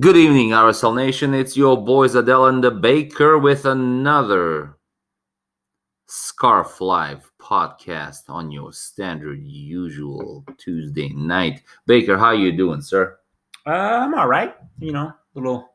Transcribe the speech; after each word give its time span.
Good 0.00 0.16
evening, 0.16 0.50
RSL 0.50 0.96
Nation. 0.96 1.34
It's 1.34 1.58
your 1.58 1.76
boys 1.76 2.14
Adele 2.14 2.46
and 2.46 2.64
the 2.64 2.70
Baker 2.70 3.36
with 3.36 3.66
another 3.66 4.78
Scarf 6.06 6.80
Live 6.80 7.30
podcast 7.38 8.22
on 8.30 8.50
your 8.50 8.72
standard 8.72 9.42
usual 9.42 10.46
Tuesday 10.56 11.10
night. 11.10 11.60
Baker, 11.84 12.16
how 12.16 12.30
you 12.30 12.50
doing, 12.50 12.80
sir? 12.80 13.18
Uh, 13.66 13.72
I'm 13.72 14.14
all 14.14 14.26
right. 14.26 14.54
You 14.78 14.92
know, 14.92 15.08
a 15.08 15.14
little, 15.34 15.68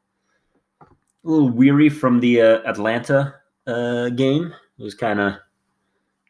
a 0.82 0.88
little 1.21 1.52
weary 1.52 1.89
from 1.89 2.20
the 2.20 2.42
uh, 2.42 2.60
Atlanta 2.66 3.36
uh, 3.68 4.10
game. 4.10 4.52
It 4.80 4.84
was 4.84 4.96
kind 4.96 5.20
of, 5.20 5.34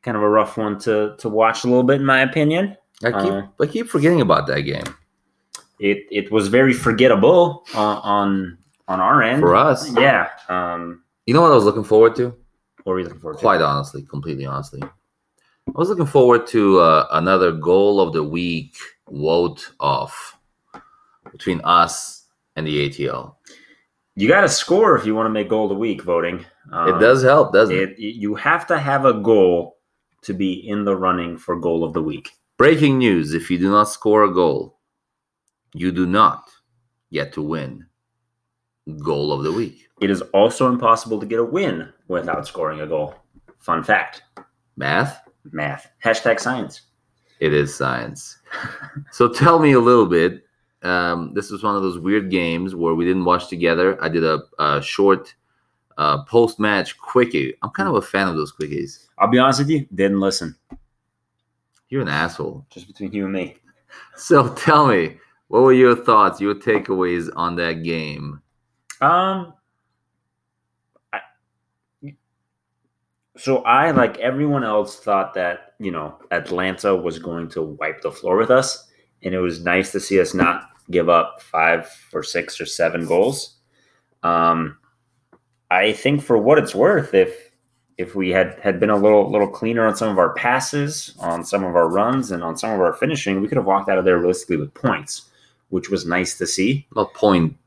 kind 0.01 0.17
of 0.17 0.23
a 0.23 0.27
rough 0.27 0.57
one 0.57 0.77
to 0.79 1.15
to 1.19 1.29
watch 1.29 1.63
a 1.63 1.67
little 1.67 1.83
bit, 1.83 2.01
in 2.01 2.05
my 2.05 2.23
opinion. 2.23 2.75
I 3.05 3.11
keep 3.11 3.31
Uh, 3.31 3.43
I 3.61 3.67
keep 3.67 3.87
forgetting 3.87 4.19
about 4.19 4.47
that 4.47 4.63
game. 4.63 4.83
It 5.79 6.05
it 6.11 6.31
was 6.31 6.47
very 6.47 6.73
forgettable 6.73 7.65
on 7.73 7.97
on, 7.97 8.57
on 8.87 8.99
our 8.99 9.21
end. 9.21 9.41
For 9.41 9.55
us. 9.55 9.91
yeah. 9.97 10.29
Um, 10.49 11.03
You 11.25 11.33
know 11.33 11.41
what 11.41 11.51
I 11.51 11.55
was 11.55 11.65
looking 11.65 11.83
forward 11.83 12.15
to? 12.17 12.33
what 12.83 12.93
were 12.93 12.99
you 12.99 13.05
looking 13.05 13.19
forward 13.19 13.37
to? 13.37 13.41
Quite 13.41 13.61
honestly, 13.61 14.03
completely 14.03 14.45
honestly. 14.45 14.81
I 14.83 15.71
was 15.73 15.89
looking 15.89 16.05
forward 16.05 16.45
to 16.47 16.79
uh, 16.79 17.07
another 17.13 17.51
goal 17.51 17.99
of 17.99 18.13
the 18.13 18.23
week 18.23 18.75
vote 19.09 19.71
off 19.79 20.37
between 21.31 21.61
us 21.63 22.25
and 22.55 22.67
the 22.67 22.87
ATL. 22.87 23.35
You 24.15 24.27
got 24.27 24.41
to 24.41 24.49
score 24.49 24.95
if 24.95 25.05
you 25.05 25.15
want 25.15 25.25
to 25.25 25.31
make 25.31 25.49
goal 25.49 25.63
of 25.63 25.69
the 25.69 25.75
week 25.75 26.03
voting. 26.03 26.45
Um, 26.71 26.89
it 26.89 26.99
does 26.99 27.23
help, 27.23 27.51
doesn't 27.53 27.75
it? 27.75 27.89
It 27.97 27.99
you 27.99 28.35
have 28.35 28.67
to 28.67 28.77
have 28.77 29.05
a 29.05 29.13
goal 29.13 29.77
to 30.21 30.33
be 30.33 30.53
in 30.53 30.85
the 30.85 30.95
running 30.95 31.37
for 31.37 31.55
goal 31.59 31.83
of 31.83 31.93
the 31.93 32.01
week. 32.03 32.31
Breaking 32.57 32.99
news 32.99 33.33
if 33.33 33.49
you 33.49 33.57
do 33.57 33.69
not 33.71 33.89
score 33.89 34.23
a 34.23 34.31
goal, 34.33 34.77
you 35.75 35.91
do 35.91 36.05
not 36.05 36.49
get 37.11 37.33
to 37.33 37.41
win 37.41 37.85
goal 39.03 39.33
of 39.33 39.43
the 39.43 39.51
week. 39.51 39.89
It 40.01 40.09
is 40.09 40.21
also 40.33 40.69
impossible 40.69 41.19
to 41.19 41.25
get 41.25 41.39
a 41.39 41.43
win 41.43 41.91
without 42.07 42.47
scoring 42.47 42.81
a 42.81 42.87
goal. 42.87 43.15
Fun 43.59 43.83
fact. 43.83 44.23
Math? 44.77 45.21
Math. 45.51 45.91
Hashtag 46.03 46.39
science. 46.39 46.81
It 47.39 47.53
is 47.53 47.75
science. 47.75 48.37
so 49.11 49.27
tell 49.27 49.59
me 49.59 49.73
a 49.73 49.79
little 49.79 50.05
bit. 50.05 50.43
Um, 50.83 51.33
this 51.33 51.51
was 51.51 51.63
one 51.63 51.75
of 51.75 51.81
those 51.81 51.99
weird 51.99 52.29
games 52.29 52.75
where 52.75 52.93
we 52.93 53.05
didn't 53.05 53.25
watch 53.25 53.49
together. 53.49 54.01
I 54.03 54.07
did 54.07 54.23
a, 54.23 54.41
a 54.59 54.81
short 54.81 55.33
uh, 55.97 56.23
post 56.25 56.59
match 56.59 56.97
quickie. 56.97 57.55
I'm 57.63 57.71
kind 57.71 57.89
of 57.89 57.95
a 57.95 58.01
fan 58.01 58.27
of 58.27 58.35
those 58.35 58.53
quickies. 58.53 59.07
I'll 59.17 59.29
be 59.29 59.39
honest 59.39 59.59
with 59.59 59.69
you, 59.69 59.87
didn't 59.93 60.19
listen. 60.19 60.55
You're 61.89 62.01
an 62.01 62.07
asshole. 62.07 62.65
Just 62.69 62.87
between 62.87 63.11
you 63.13 63.25
and 63.25 63.33
me. 63.33 63.57
So 64.15 64.53
tell 64.53 64.87
me, 64.87 65.17
what 65.47 65.63
were 65.63 65.73
your 65.73 65.95
thoughts, 65.95 66.41
your 66.41 66.55
takeaways 66.55 67.29
on 67.35 67.55
that 67.57 67.83
game? 67.83 68.41
Um 69.01 69.53
I, 71.13 71.19
so 73.37 73.57
I 73.63 73.91
like 73.91 74.17
everyone 74.19 74.63
else 74.63 74.99
thought 74.99 75.33
that, 75.35 75.73
you 75.79 75.91
know, 75.91 76.17
Atlanta 76.31 76.95
was 76.95 77.19
going 77.19 77.49
to 77.49 77.61
wipe 77.61 78.01
the 78.01 78.11
floor 78.11 78.37
with 78.37 78.51
us 78.51 78.89
and 79.23 79.33
it 79.33 79.39
was 79.39 79.63
nice 79.63 79.91
to 79.91 79.99
see 79.99 80.19
us 80.19 80.33
not 80.33 80.69
give 80.91 81.09
up 81.09 81.41
5 81.41 82.09
or 82.13 82.23
6 82.23 82.61
or 82.61 82.65
7 82.65 83.05
goals. 83.05 83.57
Um 84.23 84.77
I 85.71 85.93
think 85.93 86.21
for 86.21 86.37
what 86.37 86.57
it's 86.57 86.75
worth 86.75 87.13
if 87.13 87.51
if 87.97 88.13
we 88.15 88.29
had 88.29 88.59
had 88.61 88.79
been 88.79 88.89
a 88.89 88.97
little 88.97 89.31
little 89.31 89.47
cleaner 89.47 89.85
on 89.85 89.95
some 89.95 90.09
of 90.09 90.17
our 90.17 90.33
passes, 90.33 91.15
on 91.19 91.43
some 91.45 91.63
of 91.63 91.75
our 91.75 91.89
runs 91.89 92.31
and 92.31 92.43
on 92.43 92.57
some 92.57 92.71
of 92.71 92.81
our 92.81 92.93
finishing, 92.93 93.41
we 93.41 93.47
could 93.47 93.57
have 93.57 93.65
walked 93.65 93.89
out 93.89 93.97
of 93.97 94.05
there 94.05 94.17
realistically 94.17 94.57
with 94.57 94.73
points, 94.73 95.29
which 95.75 95.89
was 95.89 96.05
nice 96.05 96.37
to 96.37 96.47
see. 96.47 96.87
A 96.95 97.03
point. 97.05 97.57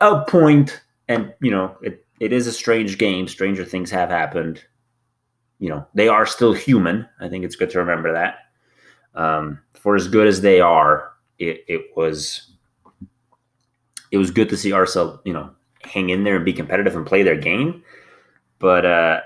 a 0.00 0.24
point 0.24 0.82
and 1.06 1.32
you 1.40 1.52
know 1.52 1.76
it, 1.80 2.04
it 2.18 2.32
is 2.32 2.48
a 2.48 2.52
strange 2.52 2.98
game. 2.98 3.28
Stranger 3.28 3.64
things 3.64 3.88
have 3.92 4.10
happened. 4.10 4.64
You 5.60 5.70
know 5.70 5.86
they 5.94 6.08
are 6.08 6.26
still 6.26 6.52
human. 6.52 7.08
I 7.20 7.28
think 7.28 7.44
it's 7.44 7.54
good 7.54 7.70
to 7.70 7.78
remember 7.78 8.12
that. 8.12 8.38
Um, 9.14 9.60
for 9.74 9.94
as 9.94 10.08
good 10.08 10.26
as 10.26 10.40
they 10.40 10.60
are 10.60 11.12
it, 11.38 11.64
it 11.68 11.96
was 11.96 12.50
it 14.10 14.18
was 14.18 14.32
good 14.32 14.48
to 14.48 14.56
see 14.56 14.72
ourselves 14.72 15.20
you 15.24 15.32
know 15.32 15.50
hang 15.84 16.10
in 16.10 16.24
there 16.24 16.34
and 16.34 16.44
be 16.44 16.52
competitive 16.52 16.96
and 16.96 17.06
play 17.06 17.22
their 17.22 17.38
game. 17.38 17.84
But 18.58 18.84
uh 18.84 19.20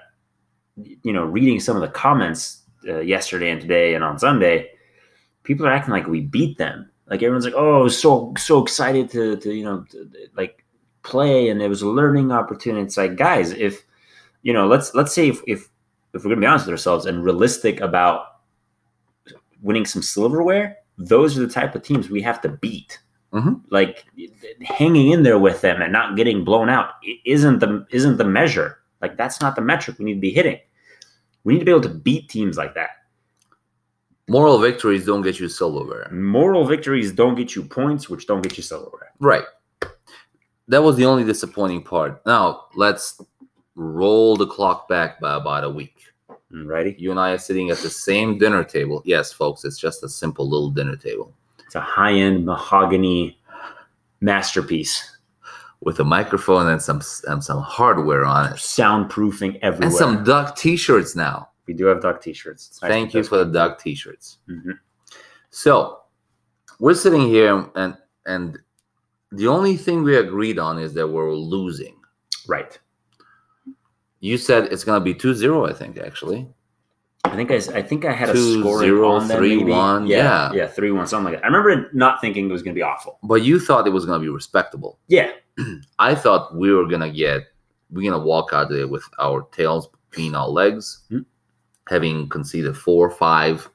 you 0.77 1.13
know 1.13 1.25
reading 1.25 1.59
some 1.61 1.77
of 1.77 1.83
the 1.83 1.89
comments 1.89 2.63
uh, 2.87 3.01
yesterday 3.01 3.51
and 3.51 3.61
today 3.61 3.95
and 3.95 4.05
on 4.05 4.19
sunday 4.19 4.71
people 5.43 5.67
are 5.67 5.73
acting 5.73 5.93
like 5.93 6.07
we 6.07 6.21
beat 6.21 6.59
them 6.59 6.91
like 7.11 7.23
everyone's 7.23 7.45
like, 7.45 7.55
oh, 7.57 7.89
so 7.89 8.33
so 8.39 8.63
excited 8.63 9.11
to 9.11 9.37
to 9.37 9.53
you 9.53 9.65
know 9.65 9.85
to, 9.91 10.11
like 10.37 10.65
play, 11.03 11.49
and 11.49 11.61
it 11.61 11.69
was 11.69 11.83
a 11.83 11.89
learning 11.89 12.31
opportunity. 12.33 12.83
It's 12.85 12.97
like, 12.97 13.17
guys, 13.17 13.51
if 13.51 13.85
you 14.43 14.53
know, 14.53 14.67
let's 14.67 14.95
let's 14.95 15.13
say 15.13 15.29
if 15.29 15.43
if, 15.47 15.69
if 16.15 16.25
we're 16.25 16.31
gonna 16.31 16.41
be 16.41 16.47
honest 16.47 16.67
with 16.67 16.73
ourselves 16.73 17.07
and 17.07 17.25
realistic 17.25 17.81
about 17.81 18.41
winning 19.61 19.85
some 19.85 20.03
silverware, 20.03 20.79
those 20.97 21.37
are 21.37 21.41
the 21.47 21.53
type 21.53 21.75
of 21.75 21.83
teams 21.83 22.09
we 22.09 22.23
have 22.23 22.41
to 22.43 22.49
beat. 22.49 23.01
Mhm. 23.33 23.61
Like 23.71 24.05
hanging 24.63 25.11
in 25.11 25.23
there 25.23 25.39
with 25.39 25.61
them 25.61 25.83
and 25.83 25.93
not 25.93 26.17
getting 26.17 26.45
blown 26.45 26.69
out 26.69 26.91
isn't 27.25 27.59
the 27.59 27.87
isn't 27.91 28.17
the 28.17 28.25
measure. 28.25 28.79
Like 29.03 29.17
that's 29.17 29.41
not 29.41 29.57
the 29.57 29.63
metric 29.63 29.99
we 29.99 30.05
need 30.05 30.15
to 30.15 30.21
be 30.21 30.31
hitting. 30.33 30.59
We 31.45 31.55
need 31.55 31.61
to 31.61 31.65
be 31.65 31.71
able 31.71 31.83
to 31.83 31.89
beat 31.89 32.29
teams 32.29 32.57
like 32.57 32.75
that. 32.75 32.91
Moral 34.29 34.59
victories 34.59 35.05
don't 35.07 35.23
get 35.23 35.41
you 35.41 35.49
silverware. 35.49 36.09
Moral 36.13 36.65
victories 36.65 37.13
don't 37.13 37.35
get 37.35 37.55
you 37.57 37.63
points, 37.65 38.09
which 38.09 38.27
don't 38.27 38.43
get 38.43 38.57
you 38.57 38.63
silverware. 38.63 39.13
Right. 39.19 39.45
That 40.69 40.83
was 40.83 40.97
the 40.97 41.05
only 41.07 41.25
disappointing 41.25 41.83
part. 41.83 42.25
Now, 42.25 42.67
let's 42.77 43.21
roll 43.75 44.37
the 44.37 44.47
clock 44.47 44.89
back 44.89 45.19
by 45.21 45.35
about 45.35 45.65
a 45.65 45.71
week. 45.71 45.97
Mm, 46.53 46.67
ready? 46.69 46.95
You 46.99 47.11
and 47.11 47.19
I 47.19 47.31
are 47.33 47.39
sitting 47.39 47.71
at 47.71 47.79
the 47.79 47.91
same 47.91 48.39
dinner 48.39 48.63
table. 48.63 49.03
Yes, 49.05 49.33
folks, 49.33 49.65
it's 49.65 49.79
just 49.79 50.05
a 50.05 50.09
simple 50.09 50.49
little 50.49 50.71
dinner 50.71 50.97
table 50.97 51.33
It's 51.67 51.75
a 51.75 51.81
high-end 51.81 52.45
mahogany 52.45 53.41
masterpiece. 54.21 55.17
with 55.83 55.99
a 55.99 56.05
microphone 56.05 56.67
and 56.69 56.83
some 56.83 57.01
and 57.27 57.43
some 57.43 57.63
hardware 57.63 58.25
on 58.27 58.53
it. 58.53 58.57
Soundproofing 58.57 59.59
everywhere. 59.63 59.89
And 59.89 59.97
some 59.97 60.25
duck 60.25 60.55
t-shirts 60.55 61.17
now. 61.17 61.50
We 61.71 61.75
do 61.77 61.85
have 61.87 62.03
duck 62.03 62.21
t-shirts. 62.21 62.81
Nice 62.83 62.91
Thank 62.91 63.15
you 63.15 63.23
for 63.23 63.39
the 63.39 63.45
duck 63.45 63.79
t-shirts. 63.79 64.39
Mhm. 64.49 64.77
So, 65.51 66.01
we're 66.81 66.95
sitting 66.95 67.29
here 67.29 67.65
and 67.77 67.97
and 68.27 68.59
the 69.31 69.47
only 69.47 69.77
thing 69.77 70.03
we 70.03 70.17
agreed 70.17 70.59
on 70.59 70.79
is 70.81 70.93
that 70.95 71.07
we're 71.07 71.33
losing. 71.33 71.97
Right. 72.49 72.77
You 74.19 74.37
said 74.37 74.65
it's 74.73 74.83
going 74.83 74.99
to 75.01 75.05
be 75.05 75.15
2-0, 75.15 75.71
I 75.71 75.73
think 75.73 75.97
actually. 75.99 76.49
I 77.25 77.37
think 77.37 77.51
I, 77.53 77.57
I 77.79 77.83
think 77.83 78.05
I 78.05 78.13
had 78.13 78.31
a 78.31 78.33
Two, 78.33 78.61
scoring 78.61 78.89
zero, 78.89 79.13
on 79.13 79.29
three, 79.29 79.59
maybe. 79.59 79.71
one, 79.71 80.07
Yeah, 80.09 80.17
yeah. 80.17 80.53
yeah, 80.53 80.67
three 80.67 80.91
one, 80.91 81.07
something 81.07 81.33
like 81.33 81.41
that. 81.41 81.45
I 81.45 81.49
remember 81.55 81.89
not 81.93 82.21
thinking 82.21 82.49
it 82.51 82.53
was 82.53 82.63
going 82.65 82.75
to 82.75 82.79
be 82.79 82.83
awful. 82.83 83.19
But 83.23 83.43
you 83.43 83.61
thought 83.61 83.87
it 83.87 83.91
was 83.99 84.05
going 84.07 84.19
to 84.21 84.25
be 84.25 84.31
respectable. 84.31 84.99
Yeah, 85.07 85.31
I 86.01 86.15
thought 86.17 86.55
we 86.57 86.73
were 86.73 86.87
gonna 86.87 87.11
get 87.11 87.43
we're 87.91 88.09
gonna 88.11 88.25
walk 88.25 88.51
out 88.53 88.69
there 88.71 88.89
with 88.89 89.05
our 89.19 89.43
tails 89.53 89.89
between 90.11 90.35
our 90.35 90.49
legs, 90.49 91.05
Hmm. 91.11 91.21
Having 91.91 92.29
conceded 92.29 92.77
four, 92.77 93.07
or 93.09 93.11
five, 93.11 93.69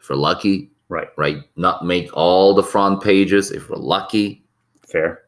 if 0.00 0.08
we're 0.08 0.16
lucky, 0.16 0.70
right. 0.88 1.08
right? 1.16 1.38
Not 1.56 1.84
make 1.84 2.10
all 2.16 2.54
the 2.54 2.62
front 2.62 3.02
pages 3.02 3.50
if 3.52 3.68
we're 3.68 3.76
lucky. 3.76 4.44
Fair. 4.88 5.20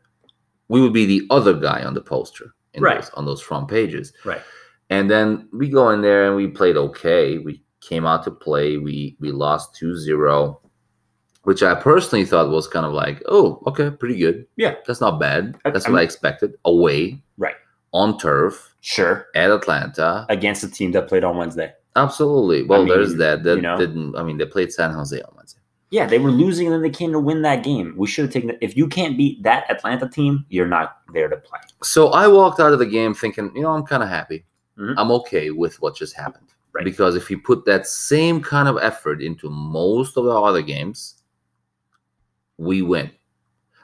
We 0.69 0.81
would 0.81 0.93
be 0.93 1.07
the 1.07 1.27
other 1.31 1.55
guy 1.55 1.85
on 1.85 1.95
the 1.95 2.01
poster 2.01 2.55
in 2.75 2.83
Right. 2.83 3.01
those, 3.01 3.11
on 3.11 3.25
those 3.27 3.41
front 3.43 3.69
pages. 3.69 4.13
Right. 4.25 4.41
And 4.91 5.11
then 5.11 5.49
we 5.53 5.69
go 5.69 5.91
in 5.91 6.01
there 6.01 6.27
and 6.27 6.37
we 6.37 6.47
played 6.49 6.77
okay. 6.77 7.39
We 7.39 7.63
came 7.81 8.07
out 8.07 8.25
to 8.25 8.31
play. 8.31 8.79
We 8.79 9.17
we 9.21 9.31
lost 9.31 9.79
2-0, 9.81 10.59
which 11.43 11.63
I 11.63 11.75
personally 11.75 12.25
thought 12.25 12.49
was 12.51 12.67
kind 12.69 12.87
of 12.87 12.93
like, 12.93 13.23
oh, 13.27 13.63
okay, 13.67 13.91
pretty 13.91 14.17
good. 14.19 14.47
Yeah. 14.57 14.77
That's 14.87 15.01
not 15.03 15.21
bad. 15.21 15.57
I- 15.67 15.71
That's 15.71 15.85
I'm- 15.85 15.93
what 15.93 16.01
I 16.01 16.05
expected. 16.05 16.55
Away. 16.65 17.23
Right. 17.37 17.57
On 17.93 18.19
turf 18.19 18.68
Sure. 18.81 19.27
at 19.35 19.51
Atlanta. 19.51 20.27
Against 20.29 20.63
a 20.65 20.71
team 20.71 20.93
that 20.93 21.09
played 21.09 21.25
on 21.25 21.37
Wednesday. 21.37 21.73
Absolutely. 21.97 22.63
Well, 22.63 22.87
there's 22.87 23.11
mean, 23.11 23.19
that. 23.19 23.43
That 23.43 23.57
you 23.57 23.63
know. 23.63 23.77
didn't 23.77 24.17
I 24.17 24.23
mean 24.23 24.39
they 24.39 24.47
played 24.47 24.73
San 24.73 24.93
Jose 24.93 25.21
on 25.21 25.33
Wednesday. 25.37 25.61
Yeah, 25.91 26.07
they 26.07 26.19
were 26.19 26.31
losing 26.31 26.67
and 26.67 26.75
then 26.75 26.83
they 26.83 26.91
came 26.91 27.13
to 27.13 27.19
win 27.19 27.43
that 27.43 27.65
game. 27.65 27.95
We 27.97 28.07
should 28.07 28.27
have 28.27 28.33
taken 28.33 28.51
it. 28.51 28.59
If 28.61 28.77
you 28.77 28.89
can't 28.89 29.17
beat 29.17 29.43
that 29.43 29.71
Atlanta 29.71 30.09
team, 30.09 30.45
you're 30.51 30.69
not 30.69 30.99
there 31.15 31.29
to 31.29 31.37
play. 31.37 31.61
So 31.83 32.09
I 32.09 32.29
walked 32.29 32.61
out 32.61 32.73
of 32.73 32.79
the 32.79 32.87
game 32.87 33.15
thinking, 33.15 33.51
you 33.55 33.63
know, 33.63 33.71
I'm 33.71 33.85
kind 33.87 34.03
of 34.03 34.09
happy. 34.09 34.45
Mhm. 34.79 34.95
I'm 34.97 35.11
okay 35.13 35.51
with 35.51 35.81
what 35.81 35.97
just 35.97 36.15
happened. 36.15 36.49
Right. 36.73 36.85
Because 36.85 37.17
if 37.17 37.31
you 37.31 37.41
put 37.41 37.65
that 37.65 37.87
same 37.87 38.43
kind 38.43 38.69
of 38.69 38.77
effort 38.81 39.23
into 39.23 39.49
most 39.49 40.17
of 40.17 40.25
the 40.25 40.31
other 40.31 40.63
games, 40.63 41.23
we 42.59 42.83
win. 42.83 43.11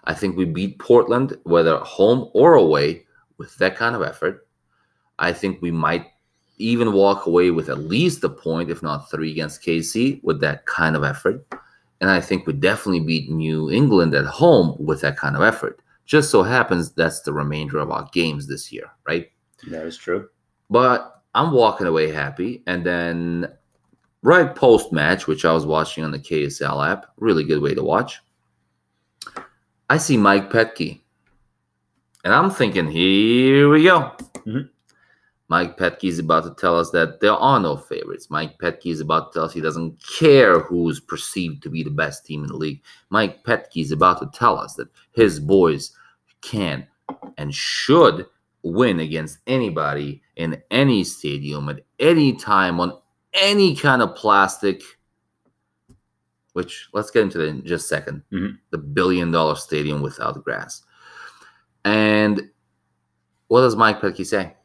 I 0.05 0.12
think 0.12 0.37
we 0.37 0.44
beat 0.44 0.79
Portland, 0.79 1.38
whether 1.44 1.79
home 1.79 2.31
or 2.35 2.55
away, 2.55 3.06
with 3.38 3.56
that 3.56 3.76
kind 3.76 3.97
of 3.97 4.02
effort. 4.02 4.47
I 5.19 5.32
think 5.32 5.61
we 5.61 5.70
might 5.70 6.06
even 6.58 6.93
walk 6.93 7.26
away 7.26 7.50
with 7.50 7.69
at 7.69 7.78
least 7.78 8.25
a 8.25 8.28
point, 8.28 8.70
if 8.70 8.82
not 8.82 9.11
three, 9.11 9.32
against 9.32 9.62
KC 9.62 10.22
with 10.22 10.40
that 10.40 10.66
kind 10.66 10.96
of 10.96 11.05
effort. 11.05 11.44
And 12.00 12.11
I 12.11 12.20
think 12.20 12.46
we 12.46 12.52
definitely 12.52 13.00
beat 13.00 13.31
New 13.31 13.70
England 13.70 14.14
at 14.14 14.26
home 14.26 14.76
with 14.78 15.00
that 15.00 15.16
kind 15.16 15.37
of 15.37 15.43
effort. 15.43 15.81
Just 16.06 16.31
so 16.31 16.43
happens 16.43 16.93
that's 16.93 17.22
the 17.22 17.32
remainder 17.32 17.78
of 17.78 17.90
our 17.90 18.08
games 18.12 18.46
this 18.46 18.70
year, 18.70 18.90
right? 19.06 19.31
That 19.69 19.87
is 19.87 19.96
true. 19.96 20.28
But 20.70 21.22
I'm 21.34 21.52
walking 21.52 21.87
away 21.87 22.11
happy. 22.11 22.62
And 22.66 22.84
then 22.84 23.49
right 24.22 24.55
post 24.55 24.93
match, 24.93 25.26
which 25.26 25.44
I 25.44 25.52
was 25.52 25.66
watching 25.66 26.05
on 26.05 26.11
the 26.11 26.19
KSL 26.19 26.87
app, 26.87 27.06
really 27.16 27.44
good 27.44 27.62
way 27.62 27.75
to 27.75 27.82
watch. 27.82 28.20
I 29.88 29.96
see 29.96 30.16
Mike 30.16 30.50
Petke. 30.50 31.00
And 32.25 32.32
I'm 32.32 32.50
thinking, 32.50 32.87
here 32.87 33.69
we 33.69 33.84
go. 33.84 34.12
Mhm. 34.46 34.69
Mike 35.49 35.76
Petke 35.76 36.05
is 36.05 36.19
about 36.19 36.44
to 36.44 36.55
tell 36.58 36.79
us 36.79 36.91
that 36.91 37.20
there 37.20 37.35
are 37.35 37.61
no 37.61 37.76
favorites. 37.76 38.31
Mike 38.31 38.58
Petke 38.58 38.87
is 38.87 39.00
about 39.00 39.32
to 39.32 39.38
tell 39.38 39.44
us 39.44 39.52
he 39.52 39.61
doesn't 39.61 40.02
care 40.19 40.61
who's 40.61 41.00
perceived 41.00 41.62
to 41.62 41.69
be 41.69 41.82
the 41.82 41.91
best 41.91 42.25
team 42.25 42.43
in 42.43 42.49
the 42.49 42.56
league. 42.56 42.82
Mike 43.11 43.44
Petke 43.44 43.82
is 43.82 43.93
about 43.93 44.20
to 44.20 44.38
tell 44.38 44.58
us 44.58 44.75
that 44.75 44.88
his 45.12 45.38
boys 45.38 45.93
can 46.41 46.87
and 47.37 47.55
should 47.55 48.26
win 48.62 49.00
against 49.00 49.38
anybody 49.46 50.23
in 50.37 50.62
any 50.70 51.05
stadium 51.05 51.69
at 51.69 51.81
any 51.99 52.35
time 52.35 52.81
on 52.81 52.99
any 53.35 53.76
kind 53.76 54.00
of 54.00 54.14
plastic. 54.14 54.82
Which 56.55 56.88
let's 56.94 57.11
get 57.11 57.25
into 57.25 57.38
that 57.38 57.49
in 57.49 57.67
just 57.67 57.90
a 57.93 57.97
2nd 57.97 58.23
Mhm. 58.32 58.58
The 58.70 58.79
billion 58.79 59.31
dollar 59.31 59.56
stadium 59.56 60.00
without 60.00 60.43
grass. 60.43 60.82
And 61.85 62.50
what 63.49 63.61
does 63.61 63.76
Mike 63.76 64.00
Petke 64.00 64.25
say? 64.25 64.56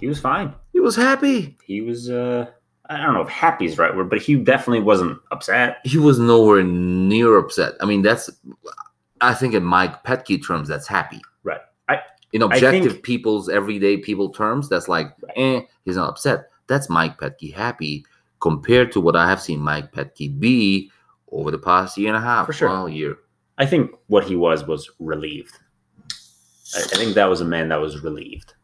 He 0.00 0.06
was 0.06 0.20
fine. 0.20 0.54
He 0.72 0.80
was 0.80 0.96
happy. 0.96 1.56
He 1.64 1.80
was. 1.80 2.10
uh 2.10 2.46
I 2.90 2.96
don't 3.02 3.14
know 3.14 3.22
if 3.22 3.28
happy 3.28 3.64
is 3.66 3.76
the 3.76 3.82
right 3.82 3.94
word, 3.96 4.10
but 4.10 4.20
he 4.20 4.34
definitely 4.36 4.80
wasn't 4.82 5.18
upset. 5.30 5.78
He 5.84 5.96
was 5.98 6.18
nowhere 6.18 6.62
near 6.62 7.38
upset. 7.38 7.74
I 7.80 7.86
mean, 7.86 8.02
that's 8.02 8.28
I 9.20 9.34
think 9.34 9.54
in 9.54 9.64
Mike 9.64 10.02
Petke 10.04 10.44
terms, 10.44 10.68
that's 10.68 10.88
happy. 10.88 11.20
Right. 11.44 11.60
I- 11.88 12.00
in 12.32 12.42
I 12.42 12.46
objective 12.46 12.92
think- 12.92 13.04
people's 13.04 13.48
everyday 13.48 13.96
people 13.98 14.30
terms, 14.30 14.68
that's 14.68 14.88
like, 14.88 15.14
eh, 15.36 15.60
he's 15.84 15.96
not 15.96 16.08
upset. 16.08 16.48
That's 16.66 16.90
Mike 16.90 17.18
Petke 17.18 17.54
happy 17.54 18.04
compared 18.40 18.90
to 18.92 19.00
what 19.00 19.14
I 19.16 19.28
have 19.28 19.40
seen 19.40 19.60
Mike 19.60 19.92
Petke 19.92 20.38
be 20.40 20.90
over 21.30 21.50
the 21.52 21.58
past 21.58 21.96
year 21.96 22.08
and 22.08 22.16
a 22.16 22.20
half. 22.20 22.46
For 22.46 22.52
sure. 22.52 22.68
Well, 22.68 22.88
year. 22.88 23.16
I 23.58 23.66
think 23.66 23.92
what 24.08 24.24
he 24.24 24.34
was 24.34 24.66
was 24.66 24.90
relieved. 24.98 25.56
I, 26.74 26.80
I 26.80 26.96
think 26.96 27.14
that 27.14 27.26
was 27.30 27.40
a 27.40 27.44
man 27.46 27.68
that 27.68 27.80
was 27.80 28.02
relieved. 28.02 28.54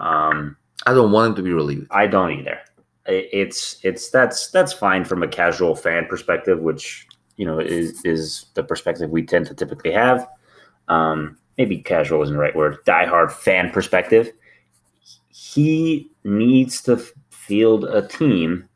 Um, 0.00 0.56
I 0.86 0.94
don't 0.94 1.12
want 1.12 1.30
him 1.30 1.34
to 1.36 1.42
be 1.42 1.52
relieved. 1.52 1.86
I 1.90 2.06
don't 2.06 2.32
either. 2.32 2.58
It's 3.06 3.78
it's 3.82 4.10
that's 4.10 4.50
that's 4.50 4.72
fine 4.72 5.04
from 5.04 5.22
a 5.22 5.28
casual 5.28 5.74
fan 5.74 6.06
perspective, 6.06 6.60
which 6.60 7.06
you 7.36 7.46
know 7.46 7.58
is 7.58 8.04
is 8.04 8.46
the 8.54 8.62
perspective 8.62 9.10
we 9.10 9.24
tend 9.24 9.46
to 9.46 9.54
typically 9.54 9.92
have. 9.92 10.26
Um, 10.88 11.38
maybe 11.58 11.78
casual 11.78 12.22
isn't 12.22 12.34
the 12.34 12.40
right 12.40 12.54
word. 12.54 12.78
Diehard 12.86 13.32
fan 13.32 13.70
perspective. 13.70 14.30
He 15.28 16.10
needs 16.24 16.82
to 16.82 17.02
field 17.30 17.84
a 17.84 18.06
team 18.06 18.68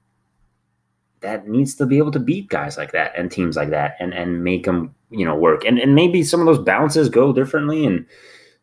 that 1.21 1.49
needs 1.49 1.75
to 1.77 1.87
be 1.87 1.97
able 1.99 2.11
to 2.11 2.21
beat 2.21 2.49
guys 2.49 2.77
like 2.77 2.93
that 2.93 3.13
and 3.17 3.31
teams 3.31 3.57
like 3.57 3.71
that 3.71 3.97
and 3.99 4.13
and 4.13 4.45
make 4.45 4.65
them 4.65 4.95
you 5.11 5.25
know 5.25 5.35
work 5.35 5.65
and 5.65 5.79
and 5.79 5.95
maybe 5.95 6.23
some 6.23 6.41
of 6.41 6.47
those 6.47 6.65
bounces 6.65 7.09
go 7.09 7.33
differently 7.33 7.87
and 7.87 8.05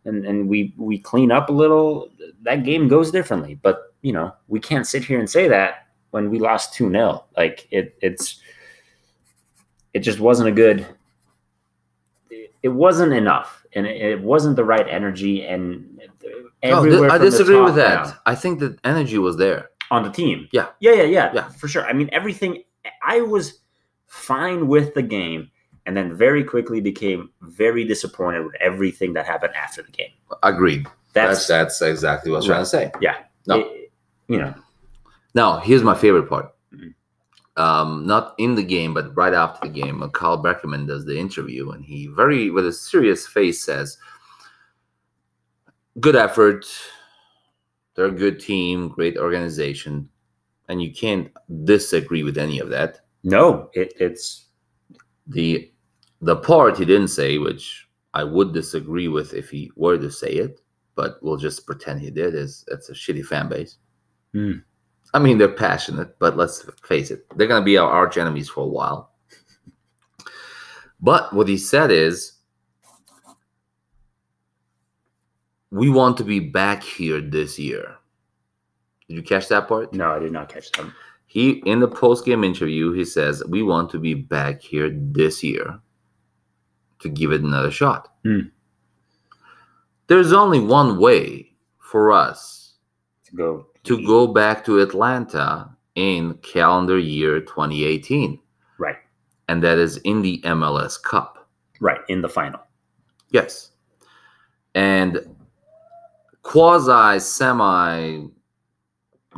and 0.06 0.26
and 0.26 0.48
we 0.48 0.74
we 0.78 1.00
clean 1.00 1.32
up 1.32 1.50
a 1.50 1.54
little 1.54 2.10
that 2.44 2.64
game 2.64 2.88
goes 2.88 3.12
differently 3.12 3.56
but 3.62 3.94
you 4.02 4.12
know 4.12 4.34
we 4.48 4.60
can't 4.60 4.88
sit 4.88 5.04
here 5.04 5.20
and 5.20 5.30
say 5.30 5.48
that 5.48 5.88
when 6.12 6.30
we 6.30 6.40
lost 6.40 6.74
2-0 6.74 7.24
like 7.38 7.68
it 7.72 7.96
it's 8.02 8.42
it 9.94 10.00
just 10.00 10.20
wasn't 10.20 10.48
a 10.48 10.52
good 10.52 10.86
it, 12.64 12.70
wasn't 12.70 13.12
enough 13.14 13.66
and 13.74 13.86
it, 13.88 14.02
it 14.02 14.22
wasn't 14.22 14.56
the 14.56 14.64
right 14.64 14.88
energy 14.88 15.44
and 15.46 16.00
No, 16.64 16.78
everywhere 16.80 17.10
I 17.10 17.18
from 17.18 17.26
the 17.26 17.32
disagree 17.32 17.60
with 17.62 17.76
that. 17.76 18.06
down 18.06 18.14
I 18.26 18.36
think 18.36 18.60
the 18.60 18.78
energy 18.84 19.18
was 19.18 19.38
there. 19.38 19.70
on 19.90 20.04
the 20.04 20.12
team. 20.12 20.48
Yeah. 20.52 20.68
Yeah, 20.80 20.94
yeah, 20.94 21.04
yeah. 21.04 21.32
Yeah. 21.34 21.50
For 21.50 21.68
sure. 21.68 21.86
I 21.86 21.94
mean, 21.94 22.10
everything 22.12 22.64
I 23.04 23.22
was 23.22 23.60
fine 24.08 24.68
with 24.68 24.94
the 24.94 25.02
game 25.02 25.50
and 25.86 25.98
then 25.98 26.16
very 26.16 26.44
quickly 26.44 26.80
became 26.82 27.30
very 27.42 27.84
disappointed 27.84 28.44
with 28.46 28.54
everything 28.62 29.14
that 29.14 29.26
happened 29.26 29.54
after 29.56 29.82
the 29.82 29.92
game. 29.92 30.12
Agreed. 30.44 30.86
That's 31.14 31.48
That's, 31.48 31.80
that's 31.80 31.82
exactly 31.82 32.32
what 32.32 32.38
I 32.38 32.40
was 32.40 32.46
trying 32.48 32.62
to 32.62 32.66
say. 32.66 32.92
yeah. 33.02 33.18
No. 33.48 33.60
it- 33.60 33.92
you 34.28 34.38
know, 34.38 34.54
Now, 35.34 35.58
here's 35.60 35.84
my 35.84 35.94
favorite 35.96 36.30
part. 36.30 36.54
Mhm. 36.74 36.94
Um, 37.58 38.06
not 38.08 38.34
in 38.38 38.56
the 38.56 38.64
game, 38.64 38.94
but 38.94 39.16
right 39.16 39.34
after 39.34 39.68
the 39.68 39.74
game, 39.74 40.02
uh, 40.02 40.08
Kyle 40.10 40.42
Beckerman 40.42 40.88
does 40.88 41.04
the 41.06 41.18
interview, 41.18 41.72
and 41.72 41.84
he 41.84 42.08
very, 42.08 42.50
with 42.50 42.66
a 42.66 42.72
serious 42.72 43.28
face, 43.28 43.62
says, 43.64 43.98
"Good 46.00 46.16
effort. 46.16 46.66
They're 47.96 48.06
a 48.06 48.12
good 48.12 48.40
team, 48.40 48.88
great 48.88 49.18
organization, 49.18 50.08
and 50.70 50.82
you 50.82 50.94
can't 50.94 51.30
disagree 51.66 52.24
with 52.24 52.38
any 52.38 52.60
of 52.60 52.70
that." 52.70 53.02
no, 53.24 53.70
it, 53.74 53.94
it's 54.00 54.48
The 55.28 55.72
the 56.22 56.36
part 56.38 56.78
he 56.78 56.86
didn't 56.86 57.10
say, 57.10 57.38
which 57.38 57.88
I 58.14 58.24
would 58.24 58.54
disagree 58.54 59.08
with 59.08 59.34
if 59.34 59.50
he 59.50 59.72
were 59.76 59.98
to 59.98 60.10
say 60.12 60.32
it, 60.32 60.62
but 60.96 61.18
we'll 61.22 61.38
just 61.38 61.66
pretend 61.66 62.02
he 62.02 62.12
did, 62.12 62.36
is 62.36 62.66
it's 62.68 62.90
a 62.90 62.94
shitty 62.94 63.26
fan 63.26 63.50
base. 63.50 63.78
Hmm. 64.34 64.60
I 65.14 65.20
mean, 65.20 65.38
they're 65.38 65.50
passionate, 65.50 66.18
but 66.20 66.38
let's 66.38 66.66
face 66.84 67.12
it, 67.12 67.26
they're 67.36 67.48
going 67.48 67.62
to 67.62 67.66
be 67.66 67.78
our 67.78 67.90
arch 67.90 68.18
enemies 68.18 68.50
for 68.50 68.64
a 68.64 68.68
while. 68.68 69.12
But 71.02 71.34
what 71.34 71.48
he 71.48 71.58
said 71.58 71.92
is, 71.92 72.34
we 75.72 75.90
want 75.90 76.18
to 76.18 76.24
be 76.24 76.40
back 76.40 76.84
here 76.84 77.20
this 77.20 77.58
year. 77.58 77.96
Did 79.08 79.16
you 79.16 79.24
catch 79.24 79.48
that 79.50 79.68
part? 79.68 79.94
no, 79.94 80.12
I 80.12 80.20
did 80.20 80.32
not 80.32 80.48
catch 80.48 80.72
that. 80.74 80.92
He 81.26 81.62
in 81.66 81.80
the 81.80 81.88
post 81.88 82.26
game 82.26 82.44
interview, 82.44 82.92
he 82.92 83.06
says, 83.06 83.44
"We 83.48 83.64
want 83.64 83.90
to 83.92 84.00
be 84.00 84.14
back 84.14 84.62
here 84.62 84.90
this 84.94 85.42
year 85.42 85.80
to 87.00 87.10
give 87.10 87.32
it 87.32 87.42
another 87.42 87.72
shot." 87.72 88.10
Hmm. 88.24 88.50
There's 90.12 90.34
only 90.34 90.60
one 90.60 91.00
way 91.00 91.54
for 91.78 92.12
us 92.12 92.74
To 93.28 93.36
go 93.38 93.68
to 93.86 94.06
go 94.06 94.28
back 94.28 94.66
to 94.66 94.80
Atlanta 94.82 95.70
in 95.96 96.34
calendar 96.44 97.00
year 97.00 97.40
2018, 97.40 98.38
right, 98.78 98.98
and 99.48 99.64
that 99.64 99.78
is 99.78 99.96
in 100.04 100.22
the 100.22 100.42
MLS 100.42 101.02
Cup. 101.02 101.48
right 101.80 102.02
in 102.10 102.22
the 102.22 102.28
final. 102.28 102.60
Yes. 103.30 103.72
And 104.76 105.18
quasi 106.44 107.18
semi 107.22 108.26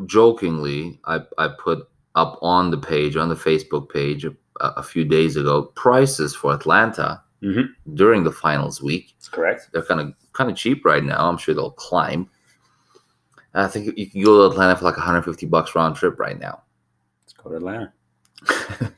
jokingly, 0.08 1.00
I, 1.06 1.20
I 1.38 1.50
put 1.50 1.88
up 2.15 2.39
on 2.42 2.72
the 2.72 2.80
page, 2.80 3.15
on 3.15 3.30
the 3.30 3.36
Facebook 3.36 3.89
page 3.89 4.25
a, 4.25 4.34
a 4.60 4.82
few 4.82 5.06
days 5.06 5.36
ago, 5.36 5.65
prices 5.75 6.34
for 6.36 6.51
Atlanta 6.51 7.22
Mhm. 7.43 7.67
during 7.93 8.23
the 8.23 8.31
finals 8.31 8.81
week. 8.81 9.13
That's 9.17 9.29
correct. 9.29 9.69
They're 9.73 9.83
kind 9.83 10.00
of 10.01 10.13
kind 10.33 10.50
of 10.50 10.55
cheap 10.55 10.85
right 10.85 11.03
now. 11.03 11.27
I'm 11.29 11.38
sure 11.38 11.53
they'll 11.53 11.71
climb. 11.71 12.29
I 13.53 13.67
think 13.67 13.95
you 13.97 14.09
can 14.09 14.23
go 14.23 14.47
to 14.47 14.51
Atlanta 14.53 14.75
for 14.75 14.85
like 14.85 14.97
150 14.97 15.45
bucks 15.45 15.75
round 15.75 15.95
trip 15.95 16.17
right 16.19 16.39
now. 16.39 16.63
Let's 17.23 17.33
go 17.33 17.50
to 17.51 17.57
Atlanta. 17.57 17.93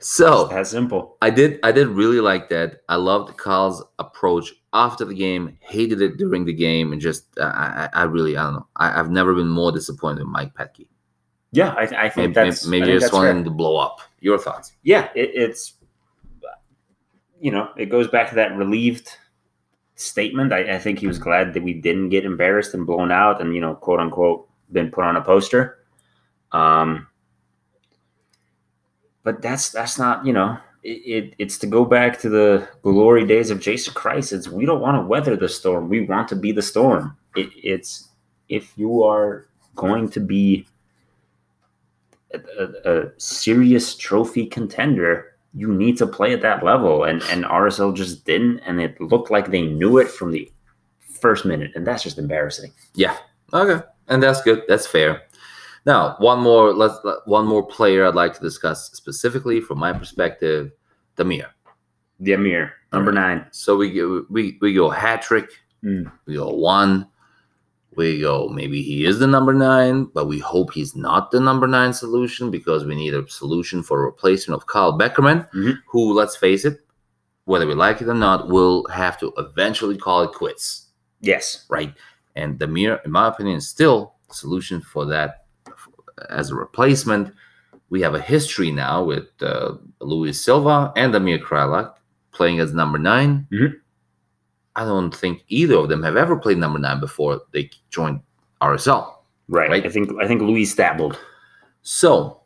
so 0.00 0.42
It's 0.44 0.50
that 0.52 0.66
simple. 0.66 1.16
I 1.22 1.30
did 1.30 1.58
I 1.62 1.72
did 1.72 1.88
really 1.88 2.20
like 2.20 2.48
that. 2.50 2.82
I 2.88 2.96
loved 2.96 3.36
Kyle's 3.36 3.82
approach 3.98 4.54
after 4.72 5.04
the 5.04 5.14
game, 5.14 5.56
hated 5.60 6.00
it 6.02 6.16
during 6.18 6.44
the 6.44 6.52
game, 6.52 6.92
and 6.92 7.00
just 7.00 7.26
I, 7.40 7.88
I 7.92 8.00
I 8.00 8.02
really 8.04 8.36
I 8.36 8.44
don't 8.44 8.54
know. 8.54 8.66
I, 8.76 8.98
I've 9.00 9.10
never 9.10 9.34
been 9.34 9.48
more 9.48 9.72
disappointed 9.72 10.20
with 10.20 10.28
Mike 10.28 10.54
Petke. 10.54 10.86
Yeah, 11.50 11.70
I, 11.70 11.82
I 11.84 12.08
think 12.10 12.34
Maybe, 12.36 12.50
that's 12.50 12.66
maybe 12.66 12.82
I 12.82 12.84
I 12.84 12.90
think 12.90 13.00
just 13.00 13.12
that's 13.12 13.24
fair. 13.24 13.42
to 13.44 13.50
blow 13.50 13.76
up. 13.78 14.00
Your 14.20 14.38
thoughts? 14.38 14.72
yeah, 14.82 15.08
it, 15.14 15.30
it's 15.34 15.74
you 17.40 17.50
know, 17.50 17.70
it 17.76 17.86
goes 17.86 18.08
back 18.08 18.28
to 18.30 18.34
that 18.36 18.56
relieved 18.56 19.10
statement. 19.94 20.52
I, 20.52 20.74
I 20.74 20.78
think 20.78 20.98
he 20.98 21.06
was 21.06 21.18
glad 21.18 21.54
that 21.54 21.62
we 21.62 21.74
didn't 21.74 22.10
get 22.10 22.24
embarrassed 22.24 22.74
and 22.74 22.86
blown 22.86 23.10
out, 23.12 23.40
and 23.40 23.54
you 23.54 23.60
know, 23.60 23.74
quote 23.74 24.00
unquote, 24.00 24.48
been 24.72 24.90
put 24.90 25.04
on 25.04 25.16
a 25.16 25.22
poster. 25.22 25.78
Um, 26.52 27.06
but 29.22 29.42
that's 29.42 29.70
that's 29.70 29.98
not 29.98 30.24
you 30.24 30.32
know, 30.32 30.58
it, 30.82 30.88
it 30.88 31.34
it's 31.38 31.58
to 31.58 31.66
go 31.66 31.84
back 31.84 32.18
to 32.20 32.28
the 32.28 32.68
glory 32.82 33.26
days 33.26 33.50
of 33.50 33.60
Jason 33.60 33.94
Kreis. 33.94 34.32
It's 34.32 34.48
we 34.48 34.66
don't 34.66 34.80
want 34.80 34.96
to 34.96 35.06
weather 35.06 35.36
the 35.36 35.48
storm. 35.48 35.88
We 35.88 36.02
want 36.02 36.28
to 36.28 36.36
be 36.36 36.52
the 36.52 36.62
storm. 36.62 37.16
It, 37.36 37.50
it's 37.54 38.08
if 38.48 38.76
you 38.76 39.04
are 39.04 39.48
going 39.74 40.08
to 40.10 40.20
be 40.20 40.66
a, 42.32 42.40
a, 42.58 42.92
a 42.92 43.20
serious 43.20 43.94
trophy 43.94 44.46
contender, 44.46 45.36
you 45.54 45.72
need 45.72 45.96
to 45.98 46.06
play 46.06 46.32
at 46.32 46.42
that 46.42 46.62
level. 46.62 47.04
And 47.04 47.22
and 47.24 47.44
RSL 47.44 47.94
just 47.94 48.24
didn't, 48.24 48.60
and 48.60 48.80
it 48.80 49.00
looked 49.00 49.30
like 49.30 49.50
they 49.50 49.62
knew 49.62 49.98
it 49.98 50.08
from 50.08 50.32
the 50.32 50.50
first 51.00 51.44
minute, 51.44 51.72
and 51.74 51.86
that's 51.86 52.02
just 52.02 52.18
embarrassing. 52.18 52.72
Yeah. 52.94 53.16
Okay. 53.52 53.84
And 54.08 54.22
that's 54.22 54.42
good. 54.42 54.62
That's 54.68 54.86
fair. 54.86 55.22
Now, 55.86 56.16
one 56.18 56.40
more. 56.40 56.72
Let's 56.72 56.96
one 57.24 57.46
more 57.46 57.66
player 57.66 58.06
I'd 58.06 58.14
like 58.14 58.34
to 58.34 58.40
discuss 58.40 58.90
specifically 58.92 59.60
from 59.60 59.78
my 59.78 59.92
perspective, 59.92 60.70
Damir. 61.16 61.46
The 62.20 62.32
Amir, 62.32 62.72
number 62.92 63.12
nine. 63.12 63.46
So 63.52 63.76
we 63.76 63.94
go 63.94 64.26
we 64.28 64.58
we 64.60 64.74
go 64.74 64.90
hat 64.90 65.22
trick. 65.22 65.50
Mm. 65.84 66.10
We 66.26 66.34
go 66.34 66.50
one. 66.50 67.06
We 67.98 68.20
go 68.20 68.48
maybe 68.48 68.80
he 68.80 69.04
is 69.04 69.18
the 69.18 69.26
number 69.26 69.52
nine, 69.52 70.04
but 70.14 70.26
we 70.28 70.38
hope 70.38 70.72
he's 70.72 70.94
not 70.94 71.32
the 71.32 71.40
number 71.40 71.66
nine 71.66 71.92
solution 71.92 72.48
because 72.48 72.84
we 72.84 72.94
need 72.94 73.12
a 73.12 73.28
solution 73.28 73.82
for 73.82 74.00
a 74.00 74.04
replacement 74.06 74.56
of 74.60 74.68
Kyle 74.68 74.96
Beckerman, 74.96 75.50
Mhm. 75.52 75.78
who, 75.90 76.12
let's 76.14 76.36
face 76.36 76.64
it, 76.64 76.78
whether 77.44 77.66
we 77.66 77.74
like 77.74 78.00
it 78.00 78.06
or 78.08 78.14
not, 78.14 78.48
will 78.48 78.86
have 78.88 79.18
to 79.18 79.32
eventually 79.36 79.98
call 79.98 80.22
it 80.22 80.32
quits, 80.32 80.86
Yes. 81.20 81.66
right? 81.68 81.92
And 82.36 82.58
the 82.60 82.66
Damir, 82.66 83.04
in 83.04 83.10
my 83.10 83.26
opinion, 83.26 83.60
still 83.60 84.14
solution 84.30 84.80
for 84.80 85.04
that 85.06 85.46
as 86.30 86.50
a 86.50 86.54
replacement. 86.54 87.34
We 87.90 88.00
have 88.02 88.14
a 88.14 88.20
history 88.20 88.70
now 88.70 89.02
with 89.02 89.26
uh, 89.42 89.74
Luis 90.00 90.40
Silva 90.40 90.92
and 90.94 91.12
Amir 91.16 91.38
Kreilach 91.40 91.94
playing 92.30 92.60
as 92.60 92.72
number 92.72 92.98
9 92.98 93.48
Mhm. 93.50 93.72
I 94.78 94.84
don't 94.84 95.14
think 95.14 95.44
either 95.48 95.74
of 95.76 95.88
them 95.88 96.02
have 96.04 96.16
ever 96.16 96.36
played 96.36 96.58
number 96.58 96.78
nine 96.78 97.00
before 97.00 97.40
they 97.52 97.70
joined 97.90 98.20
RSL. 98.62 99.04
Right. 99.48 99.68
Right. 99.70 99.86
I 99.86 99.88
think 99.88 100.10
I 100.22 100.26
think 100.28 100.40
Luis 100.42 100.74
dabbled. 100.74 101.18
So, 101.82 102.40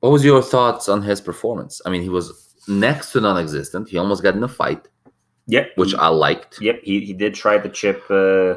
what 0.00 0.10
was 0.10 0.24
your 0.24 0.42
thoughts 0.42 0.88
on 0.88 1.02
his 1.02 1.20
performance? 1.20 1.80
I 1.84 1.90
mean, 1.90 2.02
he 2.02 2.08
was 2.08 2.54
next 2.68 3.12
to 3.12 3.20
non-existent. 3.20 3.88
He 3.88 3.98
almost 3.98 4.22
got 4.22 4.34
in 4.34 4.42
a 4.42 4.48
fight, 4.48 4.88
Yep. 5.46 5.72
which 5.76 5.94
I 5.94 6.08
liked. 6.08 6.60
Yep. 6.60 6.80
He 6.82 7.00
he 7.04 7.12
did 7.12 7.34
try 7.34 7.58
to 7.58 7.68
chip 7.68 8.02
uh, 8.10 8.54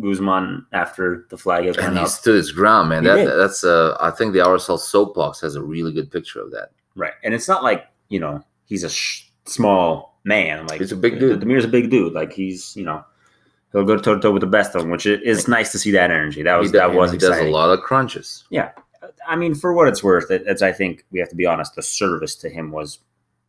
Guzman 0.00 0.66
after 0.72 1.26
the 1.30 1.38
flag 1.38 1.64
had 1.64 1.78
And 1.78 1.96
he 1.96 2.02
up. 2.04 2.08
stood 2.08 2.36
his 2.36 2.52
ground, 2.52 2.88
man. 2.90 3.04
That, 3.04 3.36
that's 3.36 3.64
uh, 3.64 3.96
I 4.00 4.10
think 4.10 4.32
the 4.32 4.40
RSL 4.40 4.78
soapbox 4.78 5.40
has 5.40 5.54
a 5.56 5.62
really 5.62 5.92
good 5.92 6.10
picture 6.10 6.40
of 6.40 6.50
that. 6.52 6.70
Right. 6.96 7.14
And 7.24 7.32
it's 7.34 7.48
not 7.48 7.62
like 7.62 7.86
you 8.08 8.20
know 8.20 8.44
he's 8.66 8.84
a 8.84 8.90
sh- 8.90 9.28
small 9.46 10.09
man. 10.24 10.66
Like 10.66 10.80
He's 10.80 10.92
a 10.92 10.96
big 10.96 11.18
dude. 11.18 11.40
Damir's 11.40 11.64
a 11.64 11.68
big 11.68 11.90
dude. 11.90 12.12
Like 12.12 12.32
he's 12.32 12.76
you 12.76 12.84
know 12.84 13.04
he'll 13.72 13.84
go 13.84 13.96
toe 13.96 14.14
to 14.14 14.20
toe 14.20 14.32
with 14.32 14.40
the 14.40 14.46
best 14.46 14.74
of 14.74 14.82
them, 14.82 14.90
which 14.90 15.06
is 15.06 15.48
nice 15.48 15.72
to 15.72 15.78
see 15.78 15.90
that 15.92 16.10
energy. 16.10 16.42
That 16.42 16.56
was 16.56 16.72
that 16.72 16.94
was 16.94 17.12
he 17.12 17.18
does 17.18 17.38
a 17.38 17.50
lot 17.50 17.70
of 17.70 17.80
crunches. 17.80 18.44
Yeah, 18.50 18.70
I 19.26 19.36
mean, 19.36 19.54
for 19.54 19.72
what 19.72 19.88
it's 19.88 20.02
worth, 20.02 20.30
it, 20.30 20.42
it's 20.46 20.62
I 20.62 20.72
think 20.72 21.04
we 21.10 21.18
have 21.20 21.28
to 21.30 21.36
be 21.36 21.46
honest. 21.46 21.74
The 21.74 21.82
service 21.82 22.34
to 22.36 22.48
him 22.48 22.70
was 22.70 22.98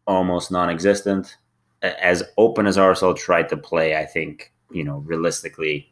almost 0.08 0.52
non-existent. 0.52 1.38
As 1.82 2.24
open 2.38 2.68
as 2.68 2.78
RSL 2.78 3.18
tried 3.18 3.50
to 3.50 3.58
play, 3.58 3.98
I 3.98 4.06
think 4.06 4.52
you 4.72 4.84
know 4.84 4.98
realistically, 5.00 5.92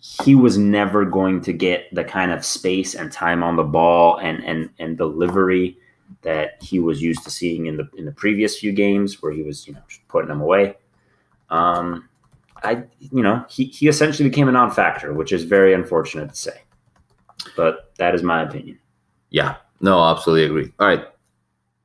he 0.00 0.34
was 0.34 0.58
never 0.58 1.04
going 1.04 1.40
to 1.42 1.52
get 1.52 1.86
the 1.92 2.04
kind 2.04 2.32
of 2.32 2.44
space 2.44 2.94
and 2.94 3.12
time 3.12 3.42
on 3.42 3.56
the 3.56 3.62
ball 3.62 4.18
and 4.18 4.44
and 4.44 4.70
and 4.78 4.96
delivery 4.96 5.78
that 6.22 6.62
he 6.62 6.78
was 6.78 7.00
used 7.00 7.24
to 7.24 7.30
seeing 7.30 7.66
in 7.66 7.76
the 7.76 7.88
in 7.96 8.04
the 8.04 8.12
previous 8.12 8.58
few 8.58 8.72
games, 8.72 9.22
where 9.22 9.32
he 9.32 9.42
was 9.42 9.66
you 9.66 9.72
know 9.72 9.80
just 9.88 10.06
putting 10.08 10.28
them 10.28 10.40
away. 10.40 10.76
Um, 11.50 12.08
I 12.62 12.84
you 12.98 13.22
know 13.22 13.44
he 13.48 13.64
he 13.64 13.88
essentially 13.88 14.28
became 14.28 14.48
a 14.48 14.52
non-factor, 14.52 15.12
which 15.14 15.32
is 15.32 15.44
very 15.44 15.72
unfortunate 15.74 16.28
to 16.30 16.36
say 16.36 16.62
but 17.56 17.92
that 17.98 18.14
is 18.14 18.22
my 18.22 18.42
opinion. 18.42 18.78
Yeah, 19.30 19.56
no, 19.80 20.02
absolutely 20.04 20.44
agree. 20.44 20.72
All 20.78 20.86
right, 20.86 21.04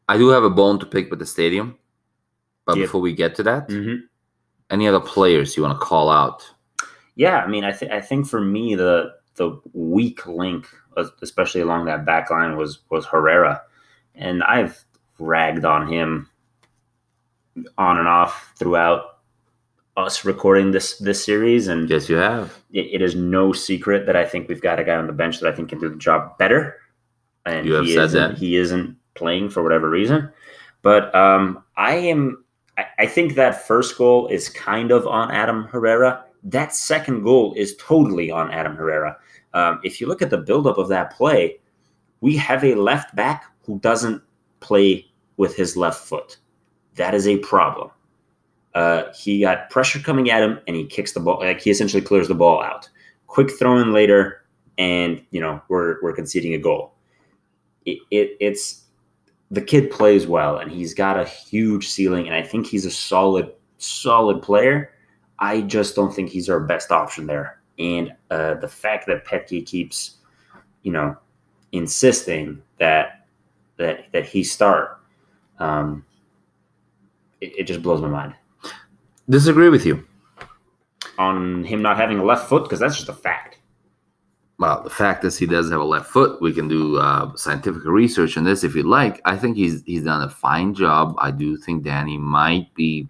I 0.08 0.18
do 0.18 0.28
have 0.30 0.44
a 0.44 0.50
bone 0.50 0.80
to 0.80 0.86
pick 0.86 1.10
with 1.10 1.18
the 1.20 1.26
stadium, 1.26 1.78
but 2.66 2.78
Yeah. 2.78 2.84
before 2.84 3.02
we 3.02 3.14
get 3.14 3.36
to 3.36 3.44
that, 3.44 3.68
Mm-hmm. 3.70 4.06
any 4.70 4.88
other 4.88 5.00
players 5.00 5.58
you 5.58 5.64
want 5.64 5.80
to 5.80 5.84
call 5.84 6.10
out? 6.10 6.44
Yeah, 7.16 7.38
I 7.40 7.48
mean, 7.48 7.64
I 7.64 7.72
think 7.72 7.92
I 7.92 8.02
think 8.02 8.28
for 8.28 8.40
me 8.42 8.76
the 8.76 9.14
the 9.36 9.60
weak 9.74 10.26
link, 10.28 10.68
especially 11.22 11.62
along 11.62 11.86
that 11.86 12.06
back 12.06 12.30
line, 12.30 12.56
was 12.56 12.80
was 12.92 13.06
Herrera, 13.06 13.62
and 14.18 14.44
I've 14.44 14.84
ragged 15.20 15.66
on 15.66 15.88
him 15.88 16.30
on 17.78 17.98
and 17.98 18.08
off 18.08 18.54
throughout 18.58 19.20
us 19.96 20.24
recording 20.26 20.72
this 20.72 20.98
this 21.00 21.24
series, 21.24 21.68
and 21.68 21.90
Yes, 21.90 22.08
you 22.10 22.18
have. 22.18 22.56
it, 22.72 22.86
it 22.94 23.02
is 23.02 23.16
no 23.16 23.52
secret 23.52 24.06
that 24.06 24.16
I 24.16 24.26
think 24.26 24.48
we've 24.48 24.62
got 24.62 24.80
a 24.80 24.84
guy 24.84 24.96
on 24.96 25.08
the 25.08 25.14
bench 25.14 25.40
that 25.40 25.52
I 25.52 25.56
think 25.56 25.70
can 25.70 25.80
do 25.80 25.90
the 25.90 25.96
job 25.96 26.38
better. 26.38 26.78
And 27.46 27.66
You 27.66 27.74
have 27.76 27.86
he 27.86 27.94
said 27.96 28.06
isn't, 28.06 28.30
that. 28.34 28.38
he 28.38 28.58
isn't 28.58 28.96
playing 29.16 29.50
for 29.50 29.64
whatever 29.64 29.90
reason. 29.90 30.30
But 30.84 31.14
um, 31.16 31.64
I 31.78 31.96
am. 31.96 32.44
I, 32.78 32.86
I 33.00 33.06
think 33.08 33.34
that 33.36 33.66
first 33.68 33.98
goal 33.98 34.28
is 34.28 34.50
kind 34.50 34.92
of 34.92 35.08
on 35.08 35.32
Aaron 35.32 35.64
Herrera. 35.64 36.24
That 36.44 36.76
second 36.76 37.24
goal 37.24 37.54
is 37.56 37.76
totally 37.78 38.30
on 38.30 38.52
Aaron 38.52 38.76
Herrera. 38.76 39.18
Um, 39.56 39.80
if 39.84 40.00
you 40.00 40.08
look 40.08 40.22
at 40.22 40.30
the 40.30 40.38
buildup 40.38 40.78
of 40.78 40.88
that 40.90 41.12
play, 41.14 41.58
we 42.22 42.36
have 42.38 42.64
a 42.64 42.76
left 42.76 43.16
back 43.16 43.46
who 43.68 43.78
doesn't 43.80 44.24
play 44.62 45.06
with 45.36 45.56
his 45.56 45.78
left 45.78 46.04
foot. 46.04 46.38
That 46.96 47.14
is 47.14 47.28
a 47.28 47.38
problem. 47.38 47.92
Uh, 48.74 49.12
he 49.14 49.42
got 49.42 49.70
pressure 49.70 50.00
coming 50.00 50.32
at 50.32 50.42
him, 50.42 50.60
and 50.66 50.76
he 50.76 50.86
kicks 50.86 51.12
the 51.12 51.20
ball. 51.20 51.40
Like 51.40 51.62
he 51.62 51.70
essentially 51.70 52.02
clears 52.02 52.28
the 52.28 52.36
ball 52.36 52.64
out. 52.64 52.90
Quick 53.28 53.52
throw 53.60 53.78
in 53.78 53.92
later, 53.92 54.44
and 54.78 55.22
you 55.32 55.42
know 55.42 55.62
we're 55.68 56.02
we're 56.02 56.14
conceding 56.14 56.54
a 56.54 56.58
goal. 56.58 56.94
It, 57.86 58.00
it 58.10 58.38
it's 58.40 58.86
the 59.52 59.62
kid 59.62 59.92
plays 59.92 60.26
well, 60.28 60.58
and 60.58 60.72
he's 60.72 60.94
got 60.94 61.20
a 61.20 61.26
huge 61.26 61.88
ceiling, 61.90 62.28
and 62.28 62.36
I 62.36 62.42
think 62.42 62.66
he's 62.66 62.86
a 62.86 62.92
solid 62.92 63.52
solid 63.78 64.42
player. 64.42 64.92
I 65.40 65.62
just 65.62 65.96
don't 65.96 66.14
think 66.14 66.30
he's 66.30 66.50
our 66.50 66.60
best 66.60 66.92
option 66.92 67.28
there. 67.28 67.62
And 67.78 68.14
uh, 68.32 68.56
the 68.56 68.68
fact 68.68 69.06
that 69.06 69.26
Petke 69.26 69.66
keeps, 69.66 70.18
you 70.82 70.92
know, 70.92 71.16
insisting 71.72 72.62
that 72.80 73.17
that 73.78 74.12
that 74.14 74.26
he 74.26 74.44
start, 74.44 75.00
um, 75.60 76.06
it, 77.42 77.54
it 77.60 77.64
just 77.64 77.82
blows 77.82 78.02
my 78.02 78.08
mind 78.08 78.34
Disagree 79.30 79.70
with 79.70 79.86
you. 79.86 80.06
on 81.18 81.64
him 81.64 81.82
not 81.82 81.98
having 81.98 82.20
a 82.20 82.24
left 82.24 82.48
foot 82.48 82.64
because 82.64 82.80
that's 82.80 82.96
just 82.96 83.10
a 83.10 83.14
fact. 83.14 83.60
Well, 84.60 84.82
the 84.84 84.90
fact 84.90 85.24
is 85.24 85.38
he 85.38 85.46
does 85.46 85.70
have 85.70 85.80
a 85.82 85.86
left 85.86 86.10
foot. 86.10 86.42
We 86.42 86.52
can 86.52 86.68
do 86.68 86.98
uh, 86.98 87.36
scientific 87.36 87.84
research 87.86 88.38
on 88.38 88.44
this 88.44 88.64
if 88.64 88.74
you'd 88.76 88.88
like. 88.88 89.22
I 89.26 89.38
think 89.38 89.56
he's 89.56 89.84
he's 89.84 90.04
done 90.04 90.24
a 90.24 90.30
fine 90.30 90.74
job. 90.74 91.16
I 91.20 91.30
do 91.32 91.58
think 91.58 91.84
Danny 91.84 92.18
might 92.18 92.74
be. 92.74 93.08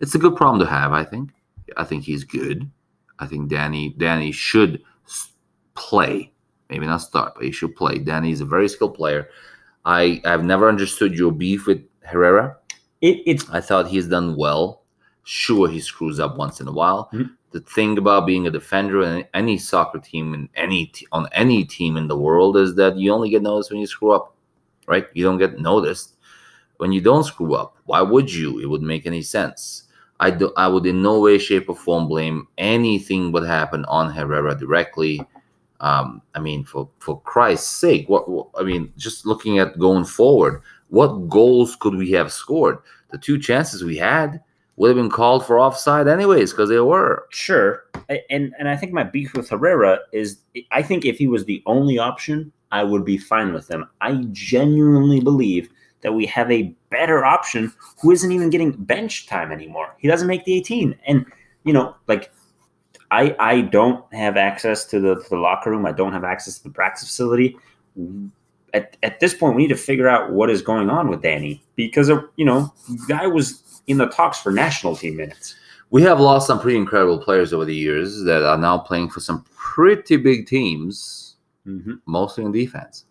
It's 0.00 0.14
a 0.14 0.18
good 0.18 0.36
problem 0.36 0.60
to 0.60 0.66
have. 0.70 0.92
I 0.92 1.04
think. 1.04 1.30
I 1.78 1.84
think 1.84 2.04
he's 2.04 2.24
good. 2.24 2.70
I 3.18 3.26
think 3.26 3.48
Danny 3.48 3.94
Danny 3.96 4.32
should 4.32 4.82
play. 5.74 6.30
Maybe 6.68 6.86
not 6.86 6.98
start, 6.98 7.34
but 7.36 7.44
he 7.44 7.52
should 7.52 7.74
play. 7.76 7.98
Danny's 7.98 8.40
a 8.40 8.44
very 8.44 8.68
skilled 8.68 8.94
player. 8.94 9.28
I 9.84 10.20
I've 10.24 10.44
never 10.44 10.68
understood 10.68 11.14
your 11.14 11.32
beef 11.32 11.66
with 11.66 11.82
Herrera. 12.02 12.56
It, 13.00 13.22
it's 13.26 13.48
I 13.50 13.60
thought 13.60 13.88
he's 13.88 14.08
done 14.08 14.36
well. 14.36 14.82
Sure, 15.24 15.68
he 15.68 15.80
screws 15.80 16.20
up 16.20 16.36
once 16.36 16.60
in 16.60 16.68
a 16.68 16.72
while. 16.72 17.08
Mhm. 17.12 17.30
The 17.52 17.60
thing 17.60 17.98
about 17.98 18.26
being 18.26 18.46
a 18.46 18.50
defender 18.50 19.02
in 19.02 19.24
any 19.32 19.58
soccer 19.58 19.98
team 20.00 20.34
in 20.34 20.48
any 20.56 20.86
t- 20.86 21.06
on 21.12 21.28
any 21.32 21.64
team 21.64 21.96
in 21.96 22.08
the 22.08 22.16
world 22.18 22.56
is 22.56 22.74
that 22.76 22.96
you 22.96 23.12
only 23.12 23.30
get 23.30 23.42
noticed 23.42 23.70
when 23.70 23.80
you 23.80 23.86
screw 23.86 24.12
up, 24.12 24.34
right? 24.86 25.06
You 25.14 25.24
don't 25.24 25.38
get 25.38 25.58
noticed 25.58 26.16
when 26.78 26.92
you 26.92 27.00
don't 27.00 27.24
screw 27.24 27.54
up. 27.54 27.76
Why 27.86 28.02
would 28.02 28.32
you? 28.32 28.58
It 28.58 28.66
wouldn't 28.66 28.88
make 28.88 29.06
any 29.06 29.22
sense. 29.22 29.84
I 30.20 30.30
do. 30.30 30.52
I 30.56 30.68
would 30.68 30.86
in 30.86 31.02
no 31.02 31.20
way, 31.20 31.38
shape, 31.38 31.68
or 31.68 31.76
form 31.76 32.08
blame 32.08 32.48
anything 32.58 33.32
what 33.32 33.44
happened 33.44 33.84
on 33.86 34.10
Herrera 34.12 34.54
directly. 34.56 35.20
Um, 35.84 36.22
I 36.34 36.40
mean, 36.40 36.64
for 36.64 36.88
for 36.98 37.20
Christ's 37.20 37.68
sake, 37.68 38.08
what, 38.08 38.26
what 38.26 38.48
I 38.58 38.62
mean, 38.62 38.90
just 38.96 39.26
looking 39.26 39.58
at 39.58 39.78
going 39.78 40.06
forward, 40.06 40.62
what 40.88 41.28
goals 41.28 41.76
could 41.76 41.94
we 41.94 42.10
have 42.12 42.32
scored? 42.32 42.78
The 43.10 43.18
two 43.18 43.38
chances 43.38 43.84
we 43.84 43.98
had 43.98 44.40
would 44.76 44.88
have 44.88 44.96
been 44.96 45.10
called 45.10 45.44
for 45.44 45.60
offside 45.60 46.08
anyways 46.08 46.52
because 46.52 46.70
they 46.70 46.80
were. 46.80 47.26
sure, 47.28 47.84
and 48.30 48.54
and 48.58 48.66
I 48.66 48.76
think 48.76 48.92
my 48.94 49.02
beef 49.02 49.34
with 49.34 49.50
Herrera 49.50 49.98
is 50.10 50.38
I 50.70 50.80
think 50.80 51.04
if 51.04 51.18
he 51.18 51.26
was 51.26 51.44
the 51.44 51.62
only 51.66 51.98
option, 51.98 52.50
I 52.72 52.82
would 52.82 53.04
be 53.04 53.18
fine 53.18 53.52
with 53.52 53.70
him. 53.70 53.86
I 54.00 54.24
genuinely 54.32 55.20
believe 55.20 55.68
that 56.00 56.14
we 56.14 56.24
have 56.26 56.50
a 56.50 56.74
better 56.88 57.26
option 57.26 57.70
who 58.00 58.10
isn't 58.10 58.32
even 58.32 58.48
getting 58.48 58.72
bench 58.72 59.26
time 59.26 59.52
anymore. 59.52 59.94
He 59.98 60.08
doesn't 60.08 60.28
make 60.28 60.46
the 60.46 60.54
18, 60.54 60.98
and 61.06 61.26
you 61.64 61.74
know, 61.74 61.94
like 62.08 62.32
I 63.20 63.36
I 63.38 63.60
don't 63.62 64.02
have 64.12 64.36
access 64.36 64.84
to 64.86 65.00
the 65.00 65.14
to 65.22 65.28
the 65.30 65.36
locker 65.36 65.70
room. 65.70 65.86
I 65.86 65.92
don't 65.92 66.12
have 66.12 66.24
access 66.24 66.58
to 66.58 66.64
the 66.64 66.70
practice 66.70 67.06
facility. 67.08 67.56
At, 68.72 68.96
at 69.04 69.20
this 69.20 69.34
point, 69.34 69.54
we 69.54 69.62
need 69.62 69.68
to 69.68 69.76
figure 69.76 70.08
out 70.08 70.32
what 70.32 70.50
is 70.50 70.60
going 70.60 70.90
on 70.90 71.08
with 71.08 71.22
Danny 71.22 71.62
because 71.76 72.08
you 72.36 72.44
know, 72.44 72.72
guy 73.08 73.26
was 73.26 73.62
in 73.86 73.98
the 73.98 74.06
talks 74.06 74.40
for 74.40 74.50
national 74.50 74.96
team 74.96 75.16
minutes. 75.16 75.54
We 75.90 76.02
have 76.02 76.18
lost 76.18 76.48
some 76.48 76.58
pretty 76.58 76.76
incredible 76.78 77.18
players 77.18 77.52
over 77.52 77.64
the 77.64 77.74
years 77.74 78.24
that 78.24 78.42
are 78.42 78.58
now 78.58 78.78
playing 78.78 79.10
for 79.10 79.20
some 79.20 79.44
pretty 79.54 80.16
big 80.16 80.46
teams, 80.46 81.36
Mm-hmm. 81.66 81.94
mostly 82.04 82.44
in 82.44 82.52
defense. 82.52 83.06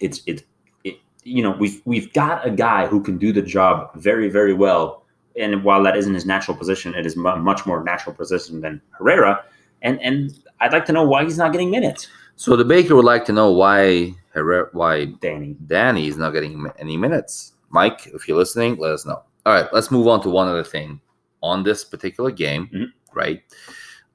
it's 0.00 0.20
it's 0.26 0.42
it, 0.84 0.96
you 1.22 1.42
know 1.42 1.52
we've 1.58 1.80
we've 1.86 2.12
got 2.12 2.46
a 2.46 2.50
guy 2.50 2.86
who 2.86 3.02
can 3.02 3.16
do 3.16 3.32
the 3.32 3.40
job 3.40 3.90
very 3.94 4.28
very 4.28 4.52
well 4.52 5.03
and 5.38 5.64
while 5.64 5.82
that 5.82 5.96
isn't 5.96 6.14
his 6.14 6.26
natural 6.26 6.56
position 6.56 6.94
it 6.94 7.04
is 7.06 7.16
a 7.16 7.36
much 7.36 7.66
more 7.66 7.82
natural 7.82 8.14
position 8.14 8.60
than 8.60 8.80
herrera 8.90 9.44
and 9.82 10.00
and 10.00 10.38
I'd 10.60 10.72
like 10.72 10.86
to 10.86 10.92
know 10.92 11.04
why 11.04 11.24
he's 11.24 11.36
not 11.36 11.52
getting 11.52 11.70
minutes. 11.70 12.08
So 12.36 12.56
the 12.56 12.64
baker 12.64 12.96
would 12.96 13.04
like 13.04 13.24
to 13.26 13.32
know 13.32 13.52
why 13.52 14.14
Herrera, 14.32 14.68
why 14.72 15.06
Danny. 15.20 15.56
Danny 15.66 16.08
is 16.08 16.16
not 16.16 16.30
getting 16.30 16.66
any 16.78 16.96
minutes. 16.96 17.52
Mike, 17.70 18.06
if 18.14 18.26
you're 18.26 18.38
listening, 18.38 18.76
let 18.76 18.92
us 18.92 19.04
know. 19.04 19.22
All 19.46 19.52
right, 19.52 19.68
let's 19.72 19.90
move 19.90 20.08
on 20.08 20.22
to 20.22 20.30
one 20.30 20.48
other 20.48 20.64
thing 20.64 21.00
on 21.42 21.62
this 21.64 21.84
particular 21.84 22.30
game, 22.30 22.68
Mhm. 22.72 22.86
right? 23.12 23.42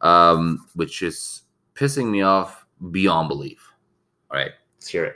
Um, 0.02 0.66
which 0.74 1.02
is 1.04 1.44
pissing 1.76 2.10
me 2.10 2.22
off 2.24 2.66
beyond 2.92 3.28
belief. 3.30 3.72
All 4.32 4.38
right. 4.38 4.52
Let's 4.78 4.88
hear 4.88 5.06
it. 5.06 5.16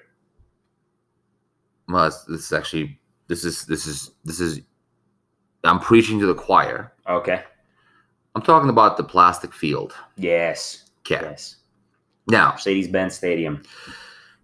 Well, 1.88 2.10
this 2.28 2.42
is 2.46 2.54
actually 2.54 3.00
this 3.28 3.44
is 3.44 3.66
this 3.66 3.88
is 3.88 4.12
this 4.24 4.40
is 4.40 4.62
I'm 5.64 5.80
preaching 5.80 6.20
to 6.20 6.26
the 6.26 6.36
choir. 6.36 6.92
Okay. 7.08 7.42
I'm 8.36 8.42
talking 8.42 8.70
about 8.70 8.98
the 8.98 9.04
plastic 9.04 9.54
field. 9.54 9.94
Yes. 10.18 10.90
Okay. 11.02 11.24
Yes. 11.24 11.58
Now, 12.28 12.52
Mercedes-Benz 12.52 13.14
Stadium. 13.16 13.62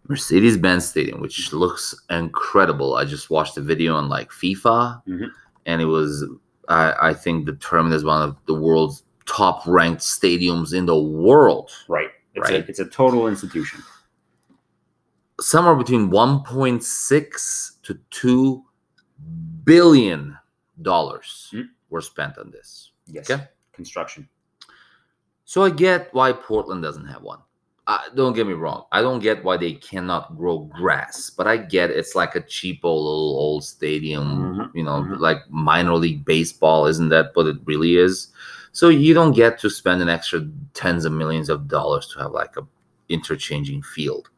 Mercedes 0.07 0.57
Benz 0.57 0.85
Stadium, 0.85 1.21
which 1.21 1.53
looks 1.53 1.93
incredible. 2.09 2.95
I 2.95 3.05
just 3.05 3.29
watched 3.29 3.57
a 3.57 3.61
video 3.61 3.95
on 3.95 4.09
like 4.09 4.31
FIFA, 4.31 5.01
Mhm. 5.07 5.29
and 5.67 5.81
it 5.81 5.85
was, 5.85 6.25
I, 6.67 7.09
I 7.09 7.13
think, 7.13 7.45
determined 7.45 7.93
as 7.93 8.03
one 8.03 8.21
of 8.23 8.35
the 8.47 8.55
world's 8.55 9.03
top 9.27 9.61
ranked 9.67 10.01
stadiums 10.01 10.73
in 10.73 10.88
the 10.88 10.97
world. 10.99 11.69
Right. 11.88 12.09
It's 12.33 12.49
Right. 12.49 12.65
a 12.65 12.69
it's 12.69 12.79
a 12.79 12.85
total 12.85 13.27
institution. 13.27 13.83
Somewhere 15.39 15.75
between 15.75 16.09
1.6 16.09 17.77
to 17.83 17.93
2 18.09 18.63
billion 19.63 20.38
dollars 20.81 21.50
Mhm. 21.53 21.69
were 21.89 22.01
spent 22.01 22.38
on 22.38 22.51
this. 22.51 22.91
Yes. 23.07 23.29
Okay. 23.29 23.48
Construction. 23.74 24.27
So 25.45 25.63
I 25.63 25.69
get 25.69 26.13
why 26.13 26.31
Portland 26.31 26.83
doesn't 26.83 27.05
have 27.07 27.21
one. 27.24 27.39
Uh, 27.88 27.98
don't 28.15 28.33
get 28.33 28.45
me 28.45 28.53
wrong. 28.53 28.83
I 28.91 29.01
don't 29.01 29.19
get 29.19 29.43
why 29.43 29.57
they 29.57 29.74
cannot 29.74 30.38
grow 30.38 30.59
grass, 30.59 31.31
but 31.31 31.48
I 31.48 31.57
get 31.57 31.89
it's 31.89 32.13
like 32.13 32.36
a 32.36 32.41
cheapo 32.41 32.83
little 32.83 33.36
old 33.39 33.63
stadium, 33.63 34.27
Mhm, 34.55 34.71
you 34.75 34.83
know, 34.83 35.01
mhm. 35.01 35.19
like 35.19 35.50
minor 35.50 35.95
league 35.95 36.24
baseball. 36.24 36.86
Isn't 36.86 37.09
that 37.09 37.31
what 37.36 37.48
it 37.48 37.57
really 37.65 37.95
is? 37.98 38.27
So 38.74 38.89
you 38.89 39.15
don't 39.15 39.31
get 39.36 39.57
to 39.59 39.69
spend 39.71 40.03
an 40.03 40.09
extra 40.09 40.48
tens 40.75 41.03
of 41.03 41.13
millions 41.13 41.50
of 41.50 41.67
dollars 41.67 42.07
to 42.13 42.19
have 42.19 42.31
like 42.31 42.55
a 42.57 42.67
interchanging 43.09 43.81
field. 43.81 44.29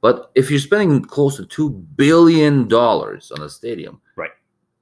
But 0.00 0.30
if 0.36 0.48
you're 0.48 0.60
spending 0.60 1.02
close 1.02 1.36
to 1.38 1.46
two 1.46 1.70
billion 1.70 2.68
dollars 2.68 3.32
on 3.32 3.42
a 3.42 3.48
stadium, 3.48 4.00
Right. 4.14 4.30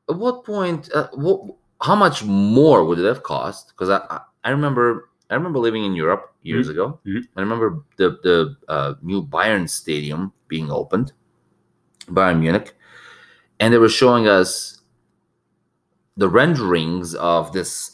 At 0.09 0.17
what 0.17 0.45
point? 0.45 0.91
Uh, 0.93 1.09
what? 1.15 1.57
How 1.83 1.95
much 1.95 2.25
more 2.25 2.85
would 2.85 2.99
it 2.99 3.05
have 3.05 3.23
cost? 3.23 3.69
Because 3.69 3.91
I, 3.91 3.99
I, 4.09 4.21
I 4.45 4.51
remember, 4.51 5.11
I 5.29 5.35
remember 5.35 5.59
living 5.59 5.85
in 5.85 5.95
Europe 5.95 6.35
years 6.43 6.69
ago. 6.69 6.99
Mhm. 7.07 7.27
I 7.37 7.41
remember 7.41 7.83
the 7.97 8.19
the 8.23 8.57
uh, 8.69 8.95
new 9.03 9.23
Bayern 9.23 9.69
Stadium 9.69 10.33
being 10.49 10.71
opened, 10.71 11.13
Bayern 12.07 12.41
Munich, 12.41 12.75
and 13.61 13.75
they 13.75 13.79
were 13.79 13.89
showing 13.91 14.27
us 14.29 14.81
the 16.17 16.29
renderings 16.29 17.15
of 17.15 17.53
this. 17.53 17.93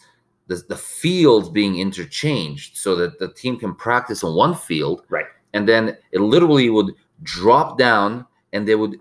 The, 0.49 0.57
the 0.69 0.77
fields 0.77 1.49
being 1.49 1.79
interchanged 1.79 2.77
so 2.77 2.97
that 2.97 3.19
the 3.21 3.29
team 3.33 3.59
can 3.59 3.75
practice 3.75 4.25
on 4.25 4.35
one 4.35 4.55
field 4.57 5.03
Right. 5.09 5.25
and 5.55 5.69
then 5.69 5.97
it 6.11 6.21
literally 6.21 6.69
would 6.69 6.95
drop 7.23 7.79
down 7.79 8.27
and 8.53 8.67
they 8.67 8.75
would 8.75 8.99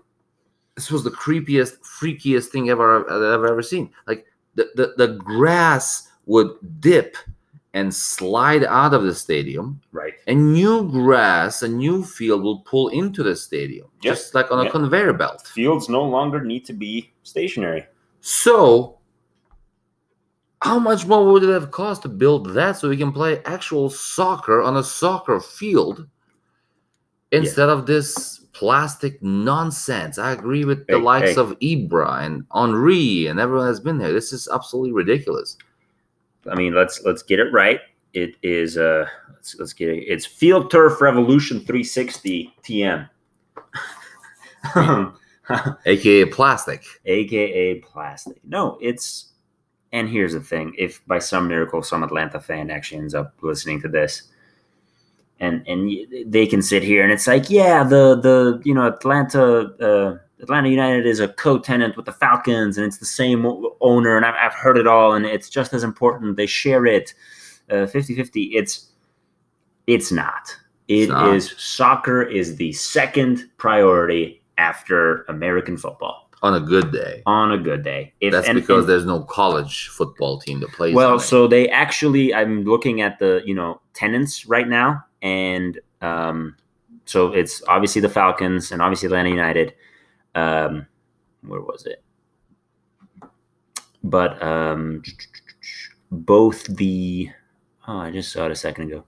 this 0.76 0.90
was 0.90 1.04
the 1.04 1.10
creepiest 1.10 1.78
freakiest 1.80 2.46
thing 2.46 2.70
ever 2.70 3.04
that 3.08 3.34
i've 3.34 3.44
ever 3.44 3.62
seen 3.62 3.90
like 4.06 4.26
the, 4.54 4.68
the, 4.74 4.94
the 4.96 5.14
grass 5.18 6.10
would 6.26 6.50
dip 6.80 7.16
and 7.74 7.92
slide 7.94 8.64
out 8.64 8.92
of 8.92 9.02
the 9.02 9.14
stadium 9.14 9.80
Right. 9.92 10.14
and 10.26 10.52
new 10.52 10.90
grass 10.90 11.62
a 11.62 11.68
new 11.68 12.04
field 12.04 12.42
will 12.42 12.60
pull 12.60 12.88
into 12.88 13.22
the 13.22 13.34
stadium 13.36 13.88
Yep. 14.02 14.14
just 14.14 14.34
like 14.34 14.50
on 14.50 14.60
a 14.60 14.64
Yep. 14.64 14.72
conveyor 14.72 15.12
belt 15.14 15.46
Fields 15.46 15.88
no 15.88 16.02
longer 16.04 16.42
need 16.42 16.64
to 16.66 16.72
be 16.72 17.12
stationary. 17.22 17.86
so 18.20 18.98
how 20.62 20.78
much 20.78 21.06
more 21.06 21.32
would 21.32 21.42
it 21.42 21.48
have 21.50 21.70
cost 21.72 22.02
to 22.02 22.08
build 22.08 22.50
that 22.54 22.76
so 22.76 22.88
we 22.88 22.96
can 22.96 23.10
play 23.12 23.42
actual 23.44 23.90
soccer 23.90 24.62
on 24.62 24.76
a 24.76 24.82
soccer 24.84 25.40
field 25.40 26.06
instead 27.32 27.68
of 27.68 27.84
this 27.86 28.41
plastic 28.52 29.22
nonsense? 29.22 30.18
I 30.18 30.32
agree 30.32 30.64
with 30.64 30.86
the 30.86 30.98
Hey, 30.98 31.02
likes 31.02 31.34
hey. 31.34 31.40
of 31.40 31.58
Ibra 31.60 32.24
and 32.24 32.44
Henry 32.54 33.26
and 33.26 33.40
everyone 33.40 33.66
has 33.66 33.80
been 33.80 33.98
there. 33.98 34.12
This 34.12 34.32
is 34.32 34.48
absolutely 34.52 34.92
ridiculous. 34.92 35.56
I 36.50 36.54
mean, 36.54 36.74
let's 36.74 37.02
let's 37.04 37.22
get 37.22 37.40
it 37.40 37.52
right. 37.52 37.80
It 38.14 38.36
is 38.42 38.76
uh 38.76 39.06
let's 39.32 39.56
let's 39.58 39.72
get 39.72 39.88
it. 39.88 40.04
It's 40.04 40.26
Field 40.26 40.70
Turf 40.70 41.00
Revolution 41.00 41.60
360 41.60 42.54
TM. 42.62 43.08
AKA 45.86 46.24
plastic. 46.30 46.84
AKA 47.04 47.80
plastic. 47.80 48.38
No, 48.44 48.78
it's 48.80 49.32
and 49.92 50.08
here's 50.08 50.32
the 50.32 50.40
thing. 50.40 50.74
If 50.78 51.04
by 51.06 51.18
some 51.18 51.48
miracle 51.48 51.82
some 51.82 52.02
Atlanta 52.02 52.40
fan 52.40 52.70
actually 52.70 52.98
ends 52.98 53.14
up 53.14 53.34
listening 53.42 53.80
to 53.82 53.88
this 53.88 54.24
and 55.40 55.66
and 55.66 55.90
they 56.26 56.46
can 56.46 56.62
sit 56.62 56.82
here 56.82 57.02
and 57.02 57.12
it's 57.12 57.26
like, 57.26 57.50
yeah, 57.50 57.82
the 57.84 58.16
the 58.20 58.60
you 58.64 58.74
know 58.74 58.86
Atlanta 58.86 59.44
uh 59.80 60.18
Atlanta 60.42 60.68
United 60.68 61.06
is 61.06 61.20
a 61.20 61.28
co-tenant 61.28 61.96
with 61.96 62.06
the 62.06 62.12
Falcons, 62.12 62.76
and 62.76 62.84
it's 62.86 62.98
the 62.98 63.06
same 63.06 63.46
owner, 63.80 64.16
and 64.16 64.26
I've, 64.26 64.34
I've 64.34 64.54
heard 64.54 64.76
it 64.76 64.88
all, 64.88 65.12
and 65.14 65.24
it's 65.24 65.48
just 65.48 65.72
as 65.72 65.84
important. 65.84 66.36
They 66.36 66.46
share 66.46 66.84
it, 66.84 67.14
uh, 67.70 67.86
50-50. 67.86 68.50
It's 68.52 68.88
it's 69.86 70.10
not. 70.10 70.56
It 70.88 71.10
not. 71.10 71.34
is 71.34 71.54
soccer 71.58 72.22
is 72.22 72.56
the 72.56 72.72
second 72.72 73.48
priority 73.56 74.42
after 74.58 75.22
American 75.28 75.76
football 75.76 76.28
On 76.42 76.54
a 76.54 76.60
good 76.60 76.90
day. 76.92 77.22
on 77.26 77.52
a 77.52 77.58
good 77.58 77.82
day. 77.84 78.12
If, 78.20 78.32
That's 78.32 78.48
and- 78.48 78.56
because 78.60 78.80
and- 78.84 78.88
there's 78.90 79.06
no 79.06 79.20
college 79.22 79.88
football 79.88 80.40
team 80.40 80.60
to 80.60 80.66
play. 80.66 80.92
well, 80.92 81.20
so 81.20 81.46
they 81.46 81.68
actually, 81.68 82.34
I'm 82.34 82.64
looking 82.64 83.00
at 83.00 83.18
the 83.20 83.42
you 83.44 83.54
know 83.54 83.80
tenants 83.94 84.44
right 84.46 84.66
now, 84.68 85.04
and 85.22 85.78
um, 86.00 86.56
so 87.04 87.32
it's 87.32 87.62
obviously 87.68 88.00
the 88.00 88.08
Falcons 88.08 88.72
and 88.72 88.82
obviously 88.82 89.06
Atlanta 89.06 89.30
United. 89.30 89.74
Um, 90.34 90.86
where 91.42 91.60
was 91.60 91.86
it? 91.86 92.02
But 94.04 94.42
um, 94.42 95.02
both 96.10 96.64
the 96.64 97.30
oh, 97.86 97.98
I 97.98 98.10
just 98.10 98.32
saw 98.32 98.46
it 98.46 98.52
a 98.52 98.56
second 98.56 98.88
ago. 98.88 99.04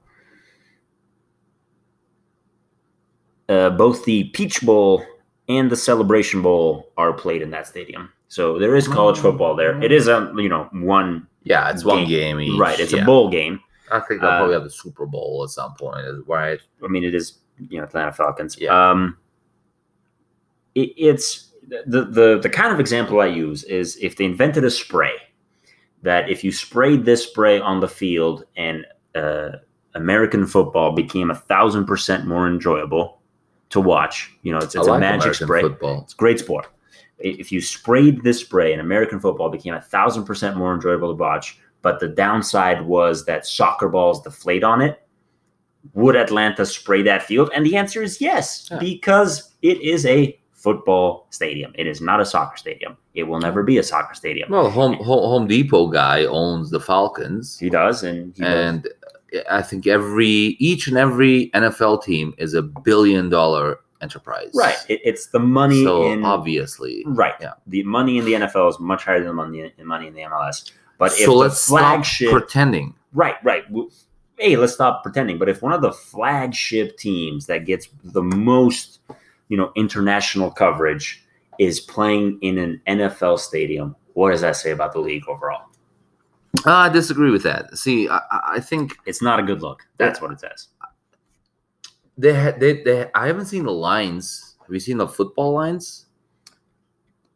Uh, 3.49 3.71
both 3.71 4.05
the 4.05 4.25
Peach 4.25 4.63
Bowl 4.63 5.05
and 5.49 5.71
the 5.71 5.77
Celebration 5.77 6.41
Bowl 6.41 6.91
are 6.97 7.13
played 7.13 7.43
in 7.43 7.51
that 7.51 7.67
stadium. 7.67 8.11
So 8.29 8.59
there 8.59 8.75
is 8.75 8.89
college 8.89 9.19
football 9.19 9.55
there. 9.55 9.81
It 9.83 9.93
is 9.93 10.09
a 10.09 10.33
you 10.37 10.49
know 10.49 10.69
one 10.73 11.27
yeah, 11.45 11.71
it's 11.71 11.85
one 11.85 12.07
game. 12.07 12.39
game 12.39 12.41
each. 12.41 12.59
right. 12.59 12.79
It's 12.81 12.93
yeah. 12.93 13.03
a 13.03 13.07
bowl 13.07 13.31
game. 13.31 13.61
I 13.95 14.01
think 14.01 14.21
they'll 14.21 14.31
uh, 14.31 14.39
probably 14.39 14.55
have 14.55 14.65
the 14.65 14.71
Super 14.71 15.07
Bowl 15.07 15.43
at 15.45 15.51
some 15.51 15.75
point, 15.75 16.05
right? 16.27 16.61
I 16.83 16.89
mean, 16.89 17.05
it 17.05 17.15
is 17.15 17.39
you 17.59 17.79
know 17.79 17.85
Atlanta 17.85 18.13
Falcons. 18.13 18.57
Yeah. 18.59 18.91
Um, 18.91 19.19
it, 20.75 20.93
it's 20.97 21.53
the 21.87 22.05
the 22.05 22.39
the 22.43 22.51
kind 22.51 22.73
of 22.73 22.81
example 22.81 23.21
I 23.21 23.27
use 23.27 23.65
is 23.65 23.97
if 23.97 24.17
they 24.17 24.25
invented 24.25 24.65
a 24.65 24.71
spray 24.71 25.15
that 26.03 26.29
if 26.29 26.45
you 26.45 26.53
sprayed 26.53 27.05
this 27.05 27.25
spray 27.25 27.61
on 27.61 27.81
the 27.81 27.89
field 27.89 28.45
and 28.57 28.85
uh, 29.15 29.53
American 29.95 30.47
football 30.47 30.93
became 30.93 31.31
a 31.31 31.35
thousand 31.35 31.87
percent 31.87 32.27
more 32.27 32.49
enjoyable 32.49 33.21
to 33.71 33.81
watch. 33.81 34.31
You 34.43 34.53
know, 34.53 34.59
it's, 34.59 34.75
it's 34.75 34.87
like 34.87 34.99
a 34.99 35.01
magic 35.01 35.23
American 35.23 35.47
spray. 35.47 35.63
football. 35.63 36.03
It's 36.03 36.15
great 36.15 36.39
sport. 36.39 36.67
If 37.19 37.53
you 37.53 37.61
sprayed 37.61 38.23
this 38.23 38.41
spray 38.41 38.73
and 38.73 38.81
American 38.81 39.21
football 39.21 39.49
became 39.49 39.75
a 39.75 39.81
thousand 39.81 40.25
percent 40.25 40.57
more 40.57 40.75
enjoyable 40.75 41.09
to 41.09 41.15
watch, 41.15 41.59
but 41.85 42.01
the 42.01 42.09
downside 42.09 42.83
was 42.87 43.25
that 43.27 43.47
soccer 43.47 43.89
balls 43.89 44.21
deflate 44.23 44.65
on 44.65 44.81
it, 44.83 45.01
would 45.93 46.17
Atlanta 46.17 46.65
spray 46.67 47.03
that 47.03 47.23
field? 47.23 47.51
And 47.55 47.65
the 47.65 47.77
answer 47.77 48.03
is 48.03 48.21
yes, 48.21 48.69
Yeah. 48.71 48.79
because 48.79 49.53
it 49.63 49.81
is 49.83 50.05
a 50.07 50.37
football 50.53 51.27
stadium. 51.31 51.73
It 51.77 51.87
is 51.87 52.01
not 52.01 52.21
a 52.21 52.25
soccer 52.25 52.57
stadium. 52.57 52.97
It 53.15 53.25
will 53.25 53.39
never 53.39 53.63
be 53.63 53.77
a 53.79 53.83
soccer 53.83 54.15
stadium. 54.15 54.51
Well, 54.51 54.71
Home 54.71 54.95
Home 54.95 55.25
Home 55.33 55.47
Depot 55.47 55.89
guy 55.89 56.25
owns 56.25 56.71
the 56.71 56.81
Falcons, 56.81 57.59
He 57.59 57.69
does, 57.71 58.03
and 58.03 58.35
he 58.35 58.43
does. 58.43 58.55
and 58.67 58.89
I 59.51 59.61
think 59.63 59.87
every 59.87 60.57
each 60.59 60.89
and 60.89 60.97
every 60.97 61.51
NFL 61.55 62.03
team 62.03 62.35
is 62.39 62.55
a 62.55 62.63
billion 62.63 63.29
dollar 63.29 63.81
enterprise. 64.01 64.51
right. 64.55 64.77
It, 64.89 65.01
it's 65.05 65.27
the 65.29 65.39
money 65.39 65.83
So 65.85 66.11
in 66.11 66.25
obviously, 66.25 67.03
right. 67.07 67.35
yeah. 67.41 67.53
The 67.67 67.83
money 67.83 68.17
in 68.19 68.25
the 68.25 68.33
NFL 68.35 68.71
is 68.71 68.81
much 68.81 69.05
higher 69.05 69.19
than 69.19 69.29
the 69.29 69.33
money 69.35 69.73
in 69.79 69.87
money 69.87 70.07
in 70.09 70.15
the 70.15 70.23
MLS. 70.23 70.71
But 70.99 71.13
if 71.13 71.27
so 71.27 71.35
let's 71.35 71.67
flagship 71.67 72.29
stop 72.29 72.41
pretending. 72.41 72.95
Right, 73.13 73.37
right. 73.45 73.65
Hey, 74.39 74.57
let's 74.57 74.75
stop 74.75 75.03
pretending. 75.03 75.39
But 75.39 75.49
if 75.49 75.63
one 75.63 75.73
of 75.73 75.83
the 75.83 75.93
flagship 75.93 76.97
teams 76.99 77.47
that 77.47 77.65
gets 77.67 77.89
the 78.03 78.23
most, 78.23 79.01
you 79.49 79.57
know, 79.57 79.73
international 79.77 80.51
coverage 80.51 81.25
is 81.59 81.81
playing 81.81 82.39
in 82.43 82.59
an 82.59 82.81
NFL 82.87 83.39
stadium, 83.39 83.95
what 84.15 84.31
does 84.31 84.41
that 84.41 84.57
say 84.57 84.71
about 84.73 84.93
the 84.93 85.01
league 85.01 85.29
overall? 85.29 85.67
Ah, 86.67 86.85
I 86.85 86.89
disagree 86.89 87.31
with 87.31 87.43
that. 87.43 87.77
See, 87.77 88.09
I, 88.09 88.21
I 88.31 88.61
think 88.61 88.95
It's 89.07 89.21
not 89.23 89.41
a 89.41 89.43
good 89.43 89.61
look. 89.63 89.83
That's 89.99 90.21
what 90.21 90.31
it 90.31 90.41
says. 90.41 90.69
they 92.17 92.33
had 92.33 92.61
they, 92.61 92.83
they 92.83 93.11
I 93.15 93.27
haven't 93.27 93.47
seen 93.47 93.65
the 93.65 93.73
lines. 93.73 94.55
Have 94.61 94.73
you 94.73 94.81
seen 94.81 94.99
the 94.99 95.09
football 95.09 95.53
lines? 95.53 96.07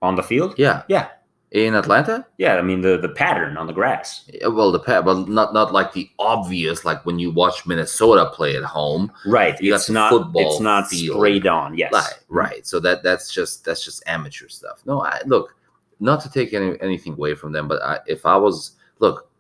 On 0.01 0.15
the 0.15 0.23
field? 0.23 0.55
Yeah, 0.57 0.83
Yeah. 0.89 1.09
In 1.51 1.75
Atlanta. 1.75 2.27
Yeah, 2.37 2.57
I 2.57 2.63
mean 2.63 2.81
the 2.83 2.99
the 2.99 3.09
pattern 3.09 3.57
on 3.57 3.67
the 3.67 3.73
grass. 3.73 4.25
Yeah, 4.33 4.49
Well, 4.49 4.71
the 4.71 4.79
pa- 4.81 5.03
but 5.03 5.29
not 5.29 5.55
not 5.55 5.73
like 5.73 5.93
the 5.93 6.11
obvious 6.19 6.85
like 6.85 7.05
when 7.07 7.19
you 7.19 7.31
watch 7.31 7.65
Minnesota 7.67 8.31
play 8.35 8.57
at 8.57 8.65
home. 8.65 9.11
Right. 9.27 9.59
You 9.61 9.75
it's 9.75 9.89
not 9.89 10.11
football 10.11 10.43
it's 10.53 10.61
not 10.61 10.89
field. 10.89 11.17
sprayed 11.17 11.47
on. 11.47 11.77
Yes. 11.77 11.93
Right, 11.93 12.19
right. 12.29 12.67
So 12.67 12.81
that 12.81 13.03
that's 13.03 13.33
just 13.33 13.65
that's 13.65 13.85
just 13.85 14.03
amateur 14.07 14.49
stuff. 14.49 14.83
No, 14.85 15.01
I 15.03 15.21
look, 15.27 15.55
not 16.01 16.21
to 16.23 16.31
take 16.31 16.53
any 16.53 16.79
anything 16.83 17.15
away 17.15 17.35
from 17.35 17.53
them, 17.53 17.67
but 17.67 17.81
I, 17.83 17.99
if 18.07 18.27
I 18.27 18.37
was 18.37 18.73
look, 18.99 19.31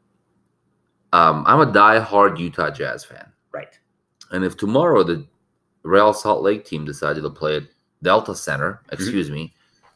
um, 1.12 1.44
I'm 1.46 1.60
a 1.60 1.66
diehard 1.70 2.38
Utah 2.38 2.70
Jazz 2.70 3.04
fan, 3.04 3.30
Right. 3.52 3.78
and 4.30 4.44
if 4.44 4.56
tomorrow 4.56 5.02
the 5.02 5.26
Real 5.82 6.12
Salt 6.12 6.42
Lake 6.42 6.64
team 6.64 6.84
decided 6.84 7.22
to 7.22 7.30
play 7.30 7.56
at 7.56 7.62
Delta 8.02 8.34
Center, 8.34 8.82
excuse 8.92 9.30
me, 9.30 9.54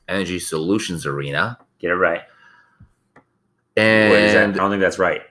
Energy 0.09 0.39
Solutions 0.39 1.05
Arena, 1.07 1.59
Get 1.83 1.91
it 1.91 1.97
right. 1.97 2.23
That? 3.75 4.51
I 4.51 4.53
don't 4.53 4.71
think 4.71 4.81
that's 4.81 4.99
right. 4.99 5.23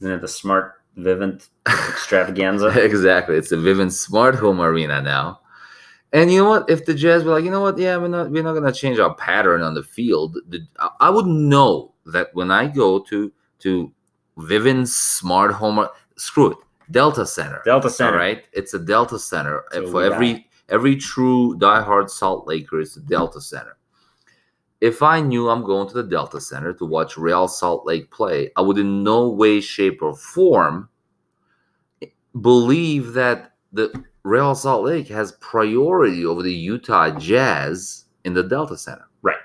Isn't 0.00 0.12
it 0.12 0.20
the 0.20 0.28
smart 0.28 0.74
Vivint 0.96 1.48
extravaganza? 1.66 2.68
exactly. 2.84 3.36
It's 3.36 3.50
the 3.50 3.56
Vivint 3.56 3.92
Smart 3.92 4.34
Home 4.36 4.60
Arena 4.60 5.00
now. 5.02 5.40
And 6.12 6.32
you 6.32 6.42
know 6.42 6.48
what? 6.48 6.70
If 6.70 6.86
the 6.86 6.94
Jazz 6.94 7.24
were 7.24 7.32
like, 7.32 7.44
you 7.44 7.50
know 7.50 7.60
what? 7.60 7.78
Yeah, 7.78 7.96
we're 7.98 8.08
not 8.08 8.30
we're 8.30 8.42
not 8.42 8.54
gonna 8.54 8.72
change 8.72 8.98
our 8.98 9.14
pattern 9.14 9.60
on 9.62 9.74
the 9.74 9.82
field. 9.82 10.38
The, 10.48 10.60
I- 11.00 11.10
would 11.10 11.26
know 11.26 11.92
that 12.06 12.28
when 12.32 12.50
I 12.50 12.66
go 12.66 12.98
to 13.00 13.30
to 13.60 13.92
Vivint 14.38 14.88
Smart 14.88 15.52
Home, 15.52 15.86
screw 16.16 16.52
it, 16.52 16.58
Delta 16.90 17.26
Center. 17.26 17.60
Delta 17.64 17.90
Center. 17.90 18.16
Right, 18.16 18.44
it's 18.52 18.72
a 18.72 18.78
Delta 18.78 19.18
Center 19.18 19.64
So 19.72 19.90
for 19.90 20.02
every 20.02 20.48
every 20.70 20.96
true 20.96 21.58
diehard 21.58 22.08
Salt 22.08 22.46
Laker 22.46 22.80
It's 22.80 22.94
the 22.94 23.02
Delta 23.02 23.40
Center. 23.40 23.76
If 24.80 25.02
I 25.02 25.20
knew 25.20 25.48
I'm 25.48 25.64
going 25.64 25.88
to 25.88 25.94
the 25.94 26.02
Delta 26.08 26.40
Center 26.40 26.72
to 26.74 26.84
watch 26.84 27.16
Real 27.16 27.48
Salt 27.48 27.84
Lake 27.84 28.10
play, 28.10 28.50
I 28.56 28.60
would 28.60 28.78
in 28.78 29.02
no 29.02 29.28
way, 29.28 29.60
shape, 29.60 30.02
or 30.02 30.14
form 30.16 30.88
believe 32.40 33.12
that 33.14 33.52
the 33.72 34.04
Real 34.22 34.54
Salt 34.54 34.84
Lake 34.84 35.08
has 35.08 35.32
priority 35.40 36.24
over 36.24 36.42
the 36.42 36.52
Utah 36.52 37.10
Jazz 37.18 38.04
in 38.24 38.34
the 38.34 38.42
Delta 38.42 38.76
Center. 38.76 39.08
Right. 39.22 39.36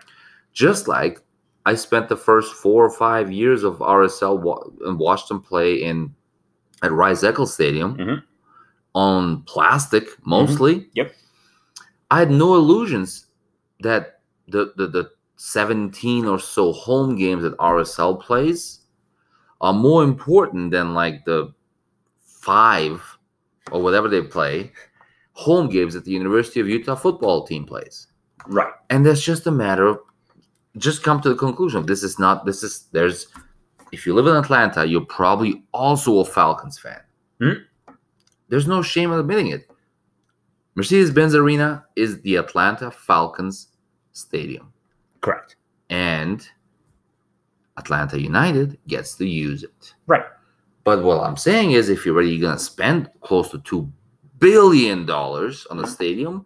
Just 0.54 0.88
like 0.88 1.20
I 1.66 1.76
spent 1.76 2.10
the 2.10 2.18
first 2.18 2.54
four 2.54 2.86
or 2.86 2.92
five 2.92 3.32
years 3.32 3.64
of 3.64 3.78
RSL 3.82 4.38
wa- 4.38 4.64
and 4.86 5.00
watched 5.00 5.30
them 5.30 5.42
play 5.42 5.76
in 5.82 6.14
at 6.84 6.92
Rice 6.92 7.24
Eccles 7.24 7.54
Stadium 7.54 7.96
Mhm. 7.98 8.24
on 8.94 9.42
plastic 9.44 10.08
mostly. 10.26 10.90
Yep. 10.94 11.14
I 12.12 12.20
had 12.20 12.30
no 12.32 12.56
illusions 12.56 13.28
that 13.80 14.20
the, 14.50 14.74
the 14.76 14.88
the 14.88 15.12
17 15.36 16.26
or 16.26 16.40
so 16.40 16.72
home 16.72 17.16
games 17.16 17.44
that 17.44 17.58
RSL 17.58 18.22
plays 18.22 18.82
are 19.62 19.74
more 19.74 20.04
important 20.04 20.72
than 20.72 20.94
like 20.94 21.26
the 21.26 21.54
five 22.20 23.02
or 23.72 23.82
whatever 23.82 24.08
they 24.08 24.22
play 24.22 24.72
home 25.34 25.70
games 25.70 25.94
that 25.94 26.06
the 26.06 26.12
University 26.12 26.60
of 26.60 26.68
Utah 26.68 26.96
football 26.96 27.46
team 27.46 27.66
plays. 27.66 28.08
Right. 28.48 28.74
And 28.90 29.06
that's 29.06 29.24
just 29.24 29.48
a 29.48 29.52
matter 29.52 29.88
of 29.88 30.00
just 30.78 31.04
come 31.04 31.22
to 31.22 31.30
the 31.30 31.36
conclusion 31.36 31.80
of 31.80 31.88
this 31.88 32.04
is 32.04 32.20
not 32.20 32.46
this 32.46 32.64
is 32.64 32.88
there's 32.92 33.28
if 33.92 34.08
you 34.08 34.16
live 34.16 34.26
in 34.28 34.36
Atlanta, 34.36 34.86
you're 34.86 35.06
probably 35.06 35.64
also 35.72 36.20
a 36.20 36.26
Falcons 36.26 36.80
fan. 36.80 37.00
Hmm. 37.40 37.94
There's 38.50 38.68
no 38.68 38.82
shame 38.82 39.12
in 39.14 39.20
admitting 39.20 39.48
it. 39.48 39.70
Mercedes-Benz 40.76 41.36
Arena 41.36 41.86
is 41.96 42.20
the 42.22 42.38
Atlanta 42.38 42.90
Falcons 42.90 43.68
stadium. 44.12 44.73
Correct. 45.24 45.56
And 45.90 46.46
Atlanta 47.78 48.20
United 48.20 48.78
gets 48.88 49.16
to 49.16 49.26
use 49.26 49.64
it. 49.64 49.96
Right. 50.06 50.26
But 50.84 51.04
what 51.04 51.22
I'm 51.24 51.38
saying 51.38 51.72
is 51.72 51.90
if 51.90 52.06
you're 52.06 52.16
already 52.16 52.38
gonna 52.40 52.60
spend 52.60 53.10
close 53.22 53.50
to 53.52 53.60
two 53.60 53.90
billion 54.40 55.06
dollars 55.06 55.66
on 55.72 55.80
a 55.80 55.88
stadium, 55.88 56.46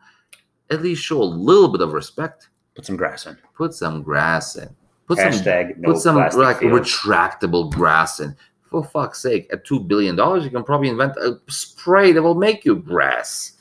at 0.69 0.83
least 0.83 1.03
show 1.03 1.21
a 1.21 1.25
little 1.25 1.69
bit 1.69 1.81
of 1.81 1.93
respect. 1.93 2.49
Put 2.75 2.85
some 2.85 2.95
grass 2.95 3.25
in. 3.25 3.35
Put 3.55 3.73
some 3.73 4.03
grass 4.03 4.55
in. 4.55 4.69
Put 5.07 5.17
some 5.17 5.31
Hashtag 5.31 5.77
no 5.77 5.93
put 5.93 6.01
some 6.01 6.17
like 6.17 6.59
field. 6.59 6.73
retractable 6.73 7.73
grass 7.73 8.19
in. 8.19 8.35
For 8.69 8.83
fuck's 8.83 9.21
sake, 9.21 9.47
at 9.51 9.65
two 9.65 9.79
billion 9.79 10.15
dollars, 10.15 10.43
you 10.43 10.51
can 10.51 10.63
probably 10.63 10.89
invent 10.89 11.15
a 11.15 11.39
spray 11.47 12.11
that 12.11 12.21
will 12.21 12.35
make 12.35 12.65
you 12.65 12.75
grass 12.75 13.53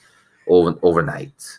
over, 0.48 0.76
overnight. 0.82 1.58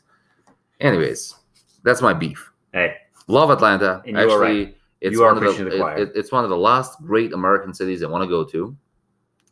Anyways, 0.82 1.34
that's 1.82 2.02
my 2.02 2.14
beef. 2.14 2.52
Hey, 2.74 2.98
Love 3.28 3.50
Atlanta. 3.50 4.02
And 4.06 4.18
Actually, 4.18 4.76
it's 5.02 5.14
You 5.14 5.24
are 5.24 5.34
one 5.34 5.44
of 5.46 5.56
the, 5.58 5.86
it- 5.98 6.12
it's 6.16 6.32
one 6.32 6.44
of 6.44 6.50
the 6.50 6.58
last 6.58 7.02
great 7.04 7.34
American 7.34 7.74
cities 7.74 8.04
I 8.04 8.08
want 8.08 8.24
to 8.24 8.28
go 8.30 8.44
to, 8.46 8.76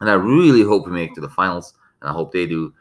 and 0.02 0.10
I 0.10 0.14
really 0.14 0.64
hope 0.64 0.86
we 0.86 0.92
make 0.92 1.12
it 1.12 1.16
to 1.16 1.22
the 1.22 1.30
finals. 1.30 1.74
And 2.02 2.10
I 2.10 2.14
hope 2.14 2.32
they 2.32 2.46
do 2.46 2.74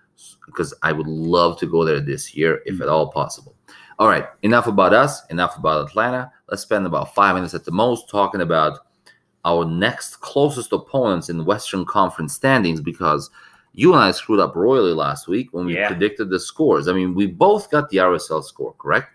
because 0.46 0.72
I 0.82 0.92
would 0.92 1.06
love 1.08 1.58
to 1.58 1.66
go 1.66 1.84
there 1.84 2.00
this 2.00 2.34
year 2.36 2.60
if 2.66 2.76
Mm. 2.76 2.82
at 2.82 2.88
all 2.88 3.08
possible. 3.10 3.54
All 3.98 4.08
right, 4.08 4.26
enough 4.42 4.66
about 4.66 4.92
us. 4.92 5.24
Enough 5.30 5.56
about 5.58 5.88
Atlanta. 5.88 6.30
Let's 6.48 6.62
spend 6.62 6.86
about 6.86 7.14
five 7.14 7.34
minutes 7.34 7.54
at 7.54 7.64
the 7.64 7.70
most 7.72 8.08
talking 8.08 8.40
about 8.40 8.78
our 9.44 9.64
next 9.64 10.16
closest 10.20 10.72
opponents 10.72 11.28
in 11.28 11.44
Western 11.44 11.84
Conference 11.84 12.32
standings 12.34 12.80
because 12.80 13.30
you 13.72 13.92
and 13.92 14.02
I 14.02 14.10
screwed 14.12 14.40
up 14.40 14.54
royally 14.56 14.92
last 14.94 15.28
week 15.28 15.48
when 15.52 15.66
we 15.66 15.74
Yeah. 15.74 15.88
predicted 15.88 16.30
the 16.30 16.40
scores. 16.40 16.88
I 16.88 16.92
mean, 16.92 17.14
we 17.14 17.26
both 17.26 17.70
got 17.70 17.88
the 17.90 17.98
RSL 17.98 18.42
score 18.42 18.74
correct. 18.78 19.13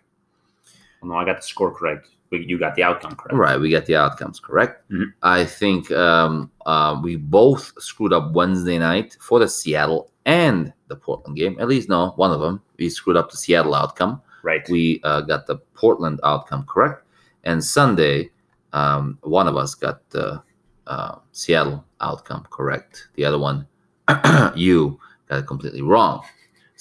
No, 1.03 1.15
I 1.15 1.25
got 1.25 1.37
the 1.37 1.41
score 1.43 1.73
correct. 1.73 2.09
but 2.29 2.41
You 2.43 2.59
got 2.59 2.75
the 2.75 2.83
outcome 2.83 3.15
correct. 3.15 3.35
Right, 3.35 3.59
we 3.59 3.69
got 3.69 3.85
the 3.85 3.95
outcomes 3.95 4.39
correct. 4.39 4.89
Mhm. 4.91 5.13
I 5.23 5.45
think 5.45 5.91
um, 5.91 6.51
uh, 6.65 6.99
we 7.01 7.15
both 7.15 7.73
screwed 7.81 8.13
up 8.13 8.33
Wednesday 8.33 8.77
night 8.77 9.17
for 9.19 9.39
the 9.39 9.47
Seattle 9.47 10.11
and 10.25 10.71
the 10.89 10.95
Portland 10.95 11.37
game. 11.37 11.57
At 11.59 11.67
least, 11.67 11.89
no, 11.89 12.11
one 12.17 12.31
of 12.31 12.39
them. 12.39 12.61
We 12.77 12.89
screwed 12.89 13.17
up 13.17 13.31
the 13.31 13.37
Seattle 13.37 13.73
outcome. 13.73 14.21
Right. 14.43 14.67
We 14.69 15.01
uh, 15.03 15.21
got 15.21 15.47
the 15.47 15.57
Portland 15.73 16.19
outcome 16.23 16.65
correct. 16.65 17.03
And 17.43 17.63
Sunday, 17.63 18.29
um, 18.73 19.17
one 19.21 19.47
of 19.47 19.57
us 19.57 19.73
got 19.75 20.07
the 20.11 20.41
uh, 20.87 21.15
Seattle 21.31 21.83
outcome 22.01 22.45
correct. 22.51 23.09
The 23.15 23.25
other 23.25 23.39
one, 23.39 23.67
you 24.55 24.99
got 25.27 25.39
it 25.39 25.47
completely 25.47 25.81
wrong. 25.81 26.23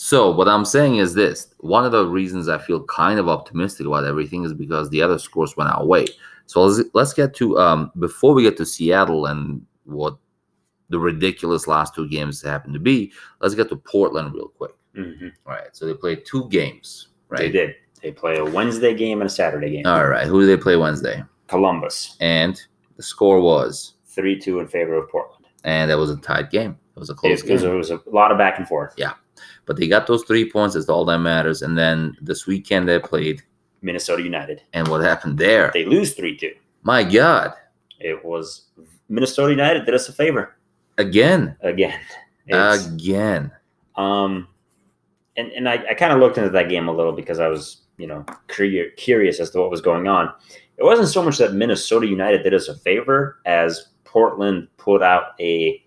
So 0.00 0.30
what 0.30 0.46
I'm 0.46 0.64
saying 0.64 0.98
is 0.98 1.14
this: 1.14 1.52
one 1.58 1.84
of 1.84 1.90
the 1.90 2.06
reasons 2.06 2.48
I 2.48 2.58
feel 2.58 2.84
kind 2.84 3.18
of 3.18 3.28
optimistic 3.28 3.84
about 3.84 4.04
everything 4.04 4.44
is 4.44 4.54
because 4.54 4.88
the 4.90 5.02
other 5.02 5.18
scores 5.18 5.56
went 5.56 5.70
our 5.70 5.84
way. 5.84 6.06
So 6.46 6.62
let's 6.64 6.88
let's 6.94 7.12
get 7.12 7.34
to 7.34 7.58
um, 7.58 7.90
before 7.98 8.32
we 8.32 8.44
get 8.44 8.56
to 8.58 8.64
Seattle 8.64 9.26
and 9.26 9.60
what 9.84 10.16
the 10.88 11.00
ridiculous 11.00 11.66
last 11.66 11.96
two 11.96 12.08
games 12.08 12.40
happen 12.40 12.72
to 12.74 12.78
be. 12.78 13.12
Let's 13.40 13.56
get 13.56 13.68
to 13.70 13.76
Portland 13.76 14.32
real 14.34 14.46
quick. 14.48 14.70
Mhm. 14.96 15.32
All 15.44 15.54
right, 15.54 15.74
so 15.76 15.84
they 15.84 15.94
played 15.94 16.24
two 16.24 16.48
games, 16.48 17.08
right? 17.28 17.40
They 17.40 17.50
did. 17.50 17.74
They 18.00 18.12
play 18.12 18.36
a 18.36 18.44
Wednesday 18.44 18.94
game 18.94 19.20
and 19.20 19.26
a 19.26 19.32
Saturday 19.32 19.70
game. 19.72 19.86
All 19.86 20.06
right, 20.06 20.28
who 20.28 20.40
do 20.40 20.46
they 20.46 20.56
play 20.56 20.76
Wednesday? 20.76 21.24
Columbus, 21.48 22.16
And 22.20 22.62
the 22.96 23.02
score 23.02 23.40
was, 23.40 23.94
3 24.06 24.38
2 24.38 24.60
in 24.60 24.68
favor 24.68 24.94
of 24.94 25.10
Portland. 25.10 25.46
and 25.64 25.90
that 25.90 25.98
was 25.98 26.10
a 26.12 26.16
tight 26.18 26.50
game. 26.52 26.76
It 26.96 27.00
was 27.00 27.10
a 27.10 27.14
close 27.14 27.42
It, 27.42 27.46
game, 27.48 27.58
it 27.58 27.74
was 27.74 27.90
a 27.90 28.00
lot 28.06 28.30
of 28.30 28.38
back 28.38 28.58
and 28.58 28.68
forth. 28.68 28.94
But 29.66 29.76
they 29.76 29.86
got 29.88 30.06
those 30.06 30.24
three 30.24 30.50
points. 30.50 30.74
That's 30.74 30.88
all 30.88 31.04
that 31.06 31.18
matters. 31.18 31.62
And 31.62 31.76
then 31.76 32.16
this 32.20 32.46
weekend 32.46 32.88
they 32.88 32.98
played, 32.98 33.42
Minnesota 33.82 34.22
United. 34.22 34.62
and 34.72 34.88
what 34.88 35.00
happened 35.02 35.38
there? 35.38 35.70
They 35.72 35.84
lose 35.84 36.14
3 36.14 36.36
2. 36.36 36.52
My 36.82 37.04
God, 37.04 37.52
It 38.00 38.24
was 38.24 38.66
Minnesota 39.08 39.50
United 39.52 39.84
did 39.86 39.94
us 39.94 40.08
a 40.08 40.12
favor 40.12 40.56
again, 40.98 41.56
again. 41.62 41.98
It's- 42.46 42.86
again. 42.88 43.50
Um, 43.96 44.48
and 45.36 45.50
and 45.52 45.68
I, 45.68 45.74
I 45.90 45.94
kind 45.94 46.12
of 46.12 46.18
looked 46.20 46.38
into 46.38 46.50
that 46.50 46.68
game 46.68 46.88
a 46.88 46.92
little 46.92 47.12
because 47.12 47.38
I 47.40 47.48
was 47.48 47.82
you 47.96 48.06
know 48.06 48.24
curi- 48.48 48.94
curious 48.96 49.38
as 49.40 49.50
to 49.50 49.58
what 49.60 49.70
was 49.70 49.80
going 49.80 50.08
on. 50.08 50.32
It 50.76 50.84
wasn't 50.84 51.08
so 51.08 51.22
much 51.22 51.38
that 51.38 51.52
Minnesota 51.54 52.06
United 52.06 52.42
did 52.44 52.54
us 52.54 52.68
a 52.68 52.76
favor 52.76 53.40
as 53.44 53.88
Portland 54.04 54.68
put 54.76 55.02
out 55.02 55.32
a 55.40 55.82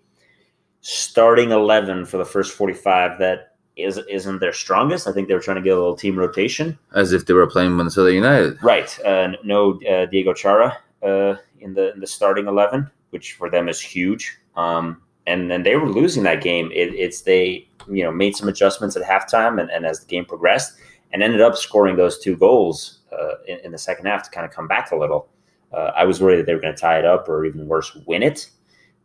starting 0.82 1.50
eleven 1.50 2.04
for 2.04 2.18
the 2.18 2.24
first 2.24 2.52
forty 2.52 2.74
five 2.74 3.18
that 3.18 3.54
is 3.76 3.98
isn't 4.10 4.40
their 4.40 4.52
strongest. 4.52 5.08
I 5.08 5.12
think 5.12 5.28
they 5.28 5.34
were 5.34 5.40
trying 5.40 5.56
to 5.56 5.62
get 5.62 5.72
a 5.72 5.80
little 5.80 5.96
team 5.96 6.18
rotation. 6.18 6.78
As 6.94 7.12
if 7.12 7.26
they 7.26 7.34
were 7.34 7.46
playing 7.46 7.74
Minnesota 7.76 8.12
United. 8.12 8.62
Right. 8.62 8.98
Uh, 9.04 9.32
no 9.44 9.80
uh, 9.88 10.06
Diego 10.06 10.34
Chara 10.34 10.76
uh, 11.02 11.36
in 11.60 11.74
the 11.74 11.92
in 11.94 12.00
the 12.00 12.06
starting 12.06 12.46
eleven, 12.46 12.90
which 13.10 13.32
for 13.32 13.48
them 13.48 13.68
is 13.68 13.80
huge. 13.80 14.36
Um, 14.56 15.00
and 15.26 15.50
then 15.50 15.62
they 15.62 15.76
were 15.76 15.88
losing 15.88 16.24
that 16.24 16.42
game. 16.42 16.70
It, 16.72 16.94
it's 16.94 17.22
they 17.22 17.66
you 17.88 18.04
know 18.04 18.12
made 18.12 18.36
some 18.36 18.48
adjustments 18.48 18.96
at 18.96 19.02
halftime, 19.02 19.60
and, 19.60 19.70
and 19.70 19.86
as 19.86 20.00
the 20.00 20.06
game 20.06 20.24
progressed, 20.24 20.76
and 21.12 21.22
ended 21.22 21.40
up 21.40 21.56
scoring 21.56 21.96
those 21.96 22.18
two 22.18 22.36
goals 22.36 22.98
uh, 23.12 23.36
in, 23.46 23.58
in 23.60 23.72
the 23.72 23.78
second 23.78 24.06
half 24.06 24.24
to 24.24 24.30
kind 24.30 24.44
of 24.44 24.52
come 24.52 24.68
back 24.68 24.90
a 24.90 24.96
little. 24.96 25.28
Uh, 25.72 25.90
I 25.96 26.04
was 26.04 26.20
worried 26.20 26.36
that 26.38 26.46
they 26.46 26.54
were 26.54 26.60
going 26.60 26.74
to 26.74 26.80
tie 26.80 26.98
it 26.98 27.06
up 27.06 27.28
or 27.28 27.46
even 27.46 27.66
worse, 27.66 27.94
win 28.06 28.22
it. 28.22 28.50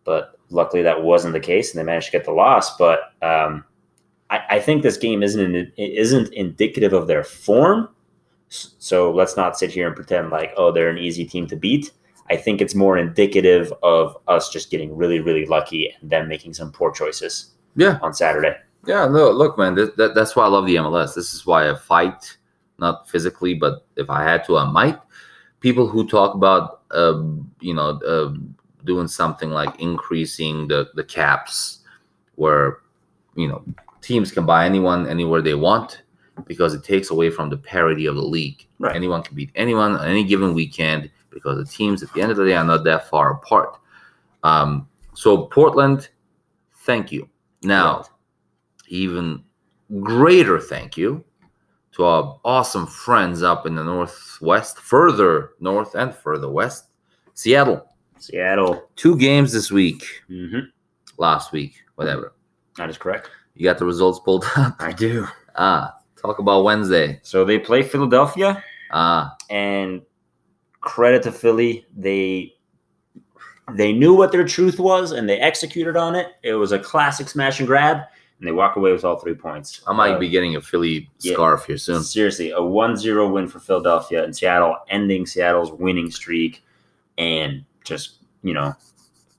But 0.07 0.39
luckily, 0.49 0.81
that 0.83 1.03
wasn't 1.03 1.33
the 1.33 1.41
case, 1.41 1.69
and 1.69 1.79
they 1.79 1.83
managed 1.83 2.05
to 2.07 2.11
get 2.13 2.23
the 2.23 2.31
loss. 2.31 2.77
But 2.77 3.11
um, 3.21 3.65
I, 4.29 4.41
I, 4.51 4.59
think 4.59 4.81
this 4.81 4.95
game 4.95 5.21
isn't 5.21 5.73
isn't 5.77 6.33
indicative 6.33 6.93
of 6.93 7.07
their 7.07 7.25
form. 7.25 7.89
So 8.47 9.11
let's 9.11 9.35
not 9.35 9.59
sit 9.59 9.69
here 9.69 9.85
and 9.85 9.95
pretend 9.95 10.29
like 10.29 10.53
oh 10.55 10.71
they're 10.71 10.89
an 10.89 10.97
easy 10.97 11.25
team 11.25 11.45
to 11.47 11.57
beat. 11.57 11.91
I 12.29 12.37
think 12.37 12.61
it's 12.61 12.73
more 12.73 12.97
indicative 12.97 13.73
of 13.83 14.15
us 14.29 14.49
just 14.49 14.71
getting 14.71 14.95
really 14.95 15.19
really 15.19 15.45
lucky 15.45 15.93
and 15.99 16.09
them 16.09 16.29
making 16.29 16.53
some 16.53 16.71
poor 16.71 16.93
choices. 16.93 17.51
Yeah, 17.75 17.99
on 18.01 18.13
Saturday. 18.13 18.55
Yeah, 18.85 19.05
no, 19.07 19.29
look, 19.31 19.57
man, 19.57 19.75
that, 19.75 19.97
that, 19.97 20.15
that's 20.15 20.33
why 20.33 20.45
I 20.45 20.47
love 20.47 20.65
the 20.65 20.75
MLS. 20.75 21.13
This 21.13 21.33
is 21.33 21.45
why 21.45 21.69
I 21.69 21.75
fight, 21.75 22.37
not 22.79 23.09
physically, 23.09 23.53
but 23.53 23.85
if 23.97 24.09
I 24.09 24.23
had 24.23 24.45
to, 24.45 24.57
I 24.57 24.71
might. 24.71 24.97
People 25.59 25.89
who 25.89 26.07
talk 26.07 26.33
about, 26.33 26.83
uh, 26.91 27.21
you 27.59 27.73
know, 27.73 27.99
uh, 28.07 28.33
doing 28.87 29.07
something 29.07 29.51
like 29.51 29.79
increasing 29.79 30.67
the 30.67 30.89
the 30.95 31.03
caps, 31.03 31.79
where 32.35 32.79
you 33.35 33.47
know 33.47 33.63
teams 34.01 34.31
can 34.31 34.45
buy 34.45 34.65
anyone 34.65 35.07
anywhere 35.07 35.41
they 35.41 35.53
want 35.53 36.01
because 36.45 36.73
it 36.73 36.83
takes 36.83 37.09
away 37.09 37.29
from 37.29 37.49
the 37.49 37.57
parity 37.57 38.05
of 38.05 38.15
the 38.15 38.21
league. 38.21 38.65
Right. 38.79 38.95
Anyone 38.95 39.23
can 39.23 39.35
beat 39.35 39.51
anyone 39.55 39.93
on 39.93 40.07
any 40.07 40.23
given 40.23 40.53
weekend 40.53 41.09
because 41.29 41.57
the 41.57 41.71
teams 41.71 42.03
at 42.03 42.13
the 42.13 42.21
end 42.21 42.31
of 42.31 42.37
the 42.37 42.45
day 42.45 42.55
are 42.55 42.63
not 42.63 42.83
that 42.83 43.09
far 43.09 43.33
apart. 43.33 43.77
Um, 44.43 44.87
so 45.13 45.45
Portland, 45.47 46.09
thank 46.85 47.11
you. 47.11 47.27
Now, 47.63 47.97
right. 47.97 48.07
even 48.87 49.43
greater 50.01 50.59
thank 50.59 50.97
you 50.97 51.23
to 51.93 52.03
our 52.03 52.39
awesome 52.45 52.85
friends 52.85 53.41
up 53.41 53.65
in 53.65 53.75
the 53.75 53.83
northwest, 53.83 54.77
further 54.79 55.51
north 55.59 55.95
and 55.95 56.13
further 56.13 56.49
west, 56.49 56.85
Seattle. 57.33 57.86
Seattle. 58.19 58.89
Two 58.95 59.17
games 59.17 59.51
this 59.51 59.71
week. 59.71 60.05
Mm-hmm. 60.29 60.59
Last 61.17 61.51
week, 61.51 61.75
whatever. 61.95 62.33
That 62.77 62.89
is 62.89 62.97
correct. 62.97 63.29
You 63.55 63.63
got 63.63 63.77
the 63.77 63.85
results 63.85 64.19
pulled 64.19 64.45
up? 64.55 64.75
I 64.79 64.91
do. 64.91 65.27
Ah, 65.55 65.97
talk 66.21 66.39
about 66.39 66.63
Wednesday. 66.63 67.19
So 67.23 67.43
they 67.43 67.57
play 67.57 67.81
Philadelphia. 67.81 68.63
Ah. 68.91 69.35
And 69.49 70.01
credit 70.81 71.23
to 71.23 71.31
Philly, 71.31 71.85
they 71.95 72.53
they 73.73 73.91
knew 73.91 74.13
what 74.13 74.31
their 74.31 74.45
truth 74.45 74.79
was 74.79 75.11
and 75.11 75.27
they 75.27 75.39
executed 75.39 75.97
on 75.97 76.15
it. 76.15 76.27
It 76.43 76.53
was 76.53 76.71
a 76.71 76.79
classic 76.79 77.27
smash 77.27 77.59
and 77.59 77.67
grab, 77.67 77.97
and 78.39 78.47
they 78.47 78.51
walk 78.51 78.77
away 78.77 78.91
with 78.91 79.03
all 79.03 79.17
three 79.17 79.33
points. 79.33 79.81
I 79.87 79.93
might 79.93 80.13
uh, 80.13 80.19
be 80.19 80.29
getting 80.29 80.55
a 80.55 80.61
Philly 80.61 81.09
yeah, 81.19 81.33
scarf 81.33 81.65
here 81.65 81.77
soon. 81.77 82.03
Seriously, 82.03 82.51
a 82.51 82.59
1-0 82.59 83.31
win 83.33 83.47
for 83.47 83.59
Philadelphia 83.59 84.23
and 84.23 84.35
Seattle, 84.35 84.77
ending 84.89 85.25
Seattle's 85.25 85.71
winning 85.71 86.11
streak, 86.11 86.63
and 87.17 87.65
just 87.87 88.23
you 88.43 88.53
know 88.53 88.73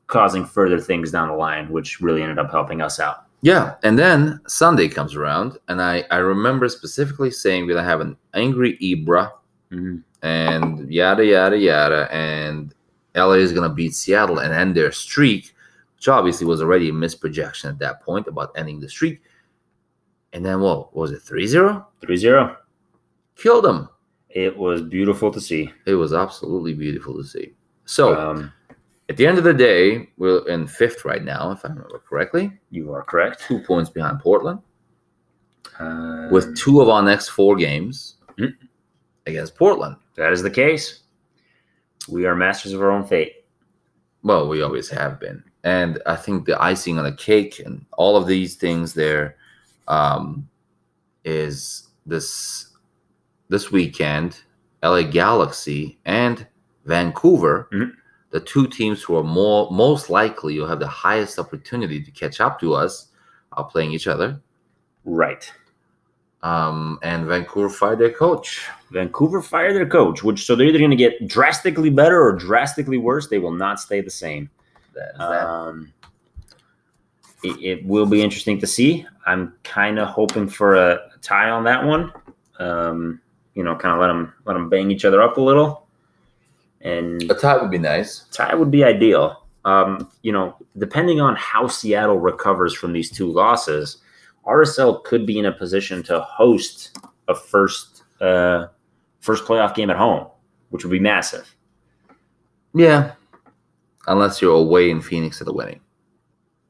causing 0.06 0.44
further 0.44 0.80
things 0.80 1.10
down 1.10 1.28
the 1.28 1.34
line, 1.34 1.68
which 1.68 2.00
really 2.00 2.22
ended 2.22 2.38
up 2.38 2.50
helping 2.50 2.80
us 2.80 2.98
out. 2.98 3.24
Yeah, 3.42 3.74
and 3.82 3.98
then 3.98 4.40
Sunday 4.46 4.88
comes 4.88 5.14
around, 5.14 5.58
and 5.68 5.80
I 5.80 6.04
I 6.10 6.16
remember 6.16 6.68
specifically 6.68 7.30
saying 7.30 7.66
we're 7.66 7.74
gonna 7.74 7.86
have 7.86 8.00
an 8.00 8.16
angry 8.34 8.76
Ibra, 8.78 9.30
mm-hmm. 9.70 9.98
and 10.26 10.92
yada 10.92 11.24
yada 11.24 11.56
yada, 11.56 12.08
and 12.12 12.74
LA 13.14 13.34
is 13.34 13.52
gonna 13.52 13.68
beat 13.68 13.94
Seattle 13.94 14.40
and 14.40 14.52
end 14.52 14.74
their 14.74 14.90
streak, 14.90 15.54
which 15.96 16.08
obviously 16.08 16.46
was 16.46 16.62
already 16.62 16.88
a 16.88 16.92
misprojection 16.92 17.70
at 17.70 17.78
that 17.78 18.02
point 18.02 18.26
about 18.26 18.52
ending 18.56 18.80
the 18.80 18.88
streak. 18.88 19.20
And 20.32 20.44
then 20.44 20.60
what, 20.60 20.94
what 20.94 21.02
was 21.02 21.12
it 21.12 21.22
3-0? 21.22 21.84
3-0. 22.02 22.56
Killed 23.36 23.64
them. 23.64 23.88
It 24.28 24.56
was 24.56 24.82
beautiful 24.82 25.30
to 25.32 25.40
see. 25.40 25.72
It 25.86 25.94
was 25.94 26.12
absolutely 26.12 26.74
beautiful 26.74 27.16
to 27.16 27.24
see. 27.24 27.54
So. 27.88 28.14
Um, 28.14 28.52
at 29.10 29.16
the 29.16 29.26
end 29.26 29.38
of 29.38 29.44
the 29.44 29.54
day, 29.54 30.10
we're 30.18 30.46
in 30.48 30.66
fifth 30.66 31.06
right 31.06 31.24
now, 31.24 31.50
if 31.50 31.64
I 31.64 31.68
remember 31.68 32.02
correctly. 32.06 32.52
You 32.70 32.92
are 32.92 33.02
correct. 33.02 33.40
Two 33.40 33.58
points 33.58 33.88
behind 33.88 34.20
Portland. 34.20 34.60
Um, 35.78 36.30
with 36.30 36.54
two 36.56 36.82
of 36.82 36.90
our 36.90 37.02
next 37.02 37.28
four 37.28 37.56
games 37.56 38.16
mm-hmm. 38.38 38.52
against 39.26 39.56
Portland. 39.56 39.96
That 40.16 40.32
is 40.32 40.42
the 40.42 40.50
case. 40.50 41.04
We 42.06 42.26
are 42.26 42.34
masters 42.34 42.74
of 42.74 42.82
our 42.82 42.90
own 42.90 43.06
fate. 43.06 43.44
Well, 44.22 44.46
we 44.46 44.60
always 44.62 44.90
have 44.90 45.18
been. 45.18 45.42
And 45.64 46.02
I 46.04 46.16
think 46.16 46.44
the 46.44 46.60
icing 46.62 46.98
on 46.98 47.04
the 47.04 47.12
cake 47.12 47.62
and 47.64 47.86
all 47.96 48.14
of 48.16 48.26
these 48.26 48.56
things 48.56 48.92
there 48.92 49.36
um, 49.86 50.46
is 51.24 51.88
this 52.04 52.66
this 53.48 53.72
weekend, 53.72 54.42
LA 54.82 55.02
Galaxy 55.02 55.98
and 56.04 56.46
Vancouver. 56.88 57.68
Mm-hmm 57.72 57.98
the 58.30 58.40
two 58.40 58.66
teams 58.66 59.02
who 59.02 59.16
are 59.16 59.24
more 59.24 59.70
most 59.70 60.10
likely 60.10 60.58
will 60.58 60.66
have 60.66 60.80
the 60.80 60.86
highest 60.86 61.38
opportunity 61.38 62.02
to 62.02 62.10
catch 62.10 62.40
up 62.40 62.60
to 62.60 62.74
us 62.74 63.08
are 63.52 63.64
playing 63.64 63.92
each 63.92 64.06
other. 64.06 64.40
Right. 65.04 65.50
Um, 66.42 66.98
and 67.02 67.26
Vancouver 67.26 67.70
fired 67.70 67.98
their 67.98 68.12
coach. 68.12 68.66
Vancouver 68.90 69.42
fired 69.42 69.74
their 69.74 69.88
coach, 69.88 70.22
which 70.22 70.44
so 70.44 70.54
they're 70.54 70.66
either 70.66 70.78
going 70.78 70.90
to 70.90 70.96
get 70.96 71.26
drastically 71.26 71.90
better 71.90 72.22
or 72.22 72.32
drastically 72.32 72.98
worse. 72.98 73.28
They 73.28 73.38
will 73.38 73.52
not 73.52 73.80
stay 73.80 74.00
the 74.00 74.10
same. 74.10 74.50
Um, 75.18 75.92
it, 77.44 77.62
it, 77.62 77.86
will 77.86 78.06
be 78.06 78.20
interesting 78.20 78.58
to 78.60 78.66
see. 78.66 79.06
I'm 79.26 79.54
kind 79.62 79.98
of 80.00 80.08
hoping 80.08 80.48
for 80.48 80.74
a, 80.74 80.94
a, 80.94 81.18
tie 81.22 81.50
on 81.50 81.62
that 81.64 81.84
one. 81.84 82.12
Um, 82.58 83.20
you 83.54 83.62
know, 83.62 83.76
kind 83.76 83.94
of 83.94 84.00
let 84.00 84.08
them 84.08 84.32
let 84.44 84.54
them 84.54 84.68
bang 84.68 84.90
each 84.90 85.04
other 85.04 85.22
up 85.22 85.36
a 85.36 85.40
little. 85.40 85.87
And 86.80 87.28
a 87.30 87.34
tie 87.34 87.56
would 87.56 87.70
be 87.70 87.78
nice. 87.78 88.20
Tie 88.30 88.54
would 88.54 88.70
be 88.70 88.84
ideal. 88.84 89.44
Um, 89.64 90.10
you 90.22 90.32
know, 90.32 90.56
depending 90.78 91.20
on 91.20 91.36
how 91.36 91.66
Seattle 91.66 92.18
recovers 92.18 92.74
from 92.74 92.92
these 92.92 93.10
two 93.10 93.30
losses, 93.30 93.98
RSL 94.46 95.02
could 95.04 95.26
be 95.26 95.38
in 95.38 95.46
a 95.46 95.52
position 95.52 96.02
to 96.04 96.20
host 96.20 96.96
a 97.26 97.34
first 97.34 98.04
uh, 98.20 98.66
first 99.20 99.44
playoff 99.44 99.74
game 99.74 99.90
at 99.90 99.96
home, 99.96 100.26
which 100.70 100.84
would 100.84 100.90
be 100.90 101.00
massive. 101.00 101.54
Yeah, 102.74 103.12
unless 104.06 104.40
you're 104.40 104.54
away 104.54 104.90
in 104.90 105.00
Phoenix 105.00 105.40
at 105.40 105.48
a 105.48 105.52
wedding. 105.52 105.80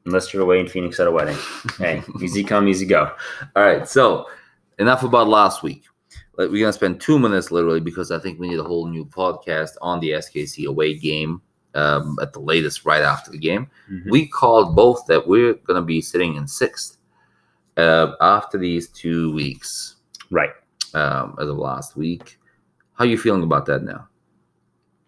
Unless 0.05 0.33
you're 0.33 0.43
away 0.43 0.59
in 0.59 0.67
Phoenix 0.67 0.99
at 0.99 1.07
a 1.07 1.11
wedding. 1.11 1.37
hey, 1.77 2.03
easy 2.21 2.43
come, 2.43 2.67
easy 2.67 2.85
go. 2.85 3.11
All 3.55 3.63
right, 3.63 3.87
so 3.87 4.27
enough 4.79 5.03
about 5.03 5.27
last 5.27 5.61
week 5.61 5.83
we're 6.47 6.61
gonna 6.63 6.73
spend 6.73 7.01
two 7.01 7.19
minutes 7.19 7.51
literally 7.51 7.81
because 7.81 8.11
I 8.11 8.19
think 8.19 8.39
we 8.39 8.47
need 8.47 8.59
a 8.59 8.63
whole 8.63 8.87
new 8.87 9.05
podcast 9.05 9.71
on 9.81 9.99
the 9.99 10.11
SKC 10.11 10.67
away 10.67 10.97
game 10.97 11.41
um, 11.75 12.17
at 12.21 12.31
the 12.33 12.39
latest 12.39 12.85
right 12.85 13.01
after 13.01 13.31
the 13.31 13.37
game. 13.37 13.67
Mm-hmm. 13.91 14.09
We 14.09 14.27
called 14.27 14.75
both 14.75 15.05
that 15.07 15.27
we're 15.27 15.55
gonna 15.55 15.81
be 15.81 16.01
sitting 16.01 16.35
in 16.35 16.47
sixth 16.47 16.97
uh, 17.77 18.13
after 18.21 18.57
these 18.57 18.87
two 18.89 19.33
weeks, 19.33 19.97
right? 20.31 20.51
Um, 20.93 21.35
as 21.39 21.49
of 21.49 21.57
last 21.57 21.95
week, 21.95 22.39
how 22.93 23.03
are 23.03 23.07
you 23.07 23.17
feeling 23.17 23.43
about 23.43 23.65
that 23.67 23.83
now? 23.83 24.07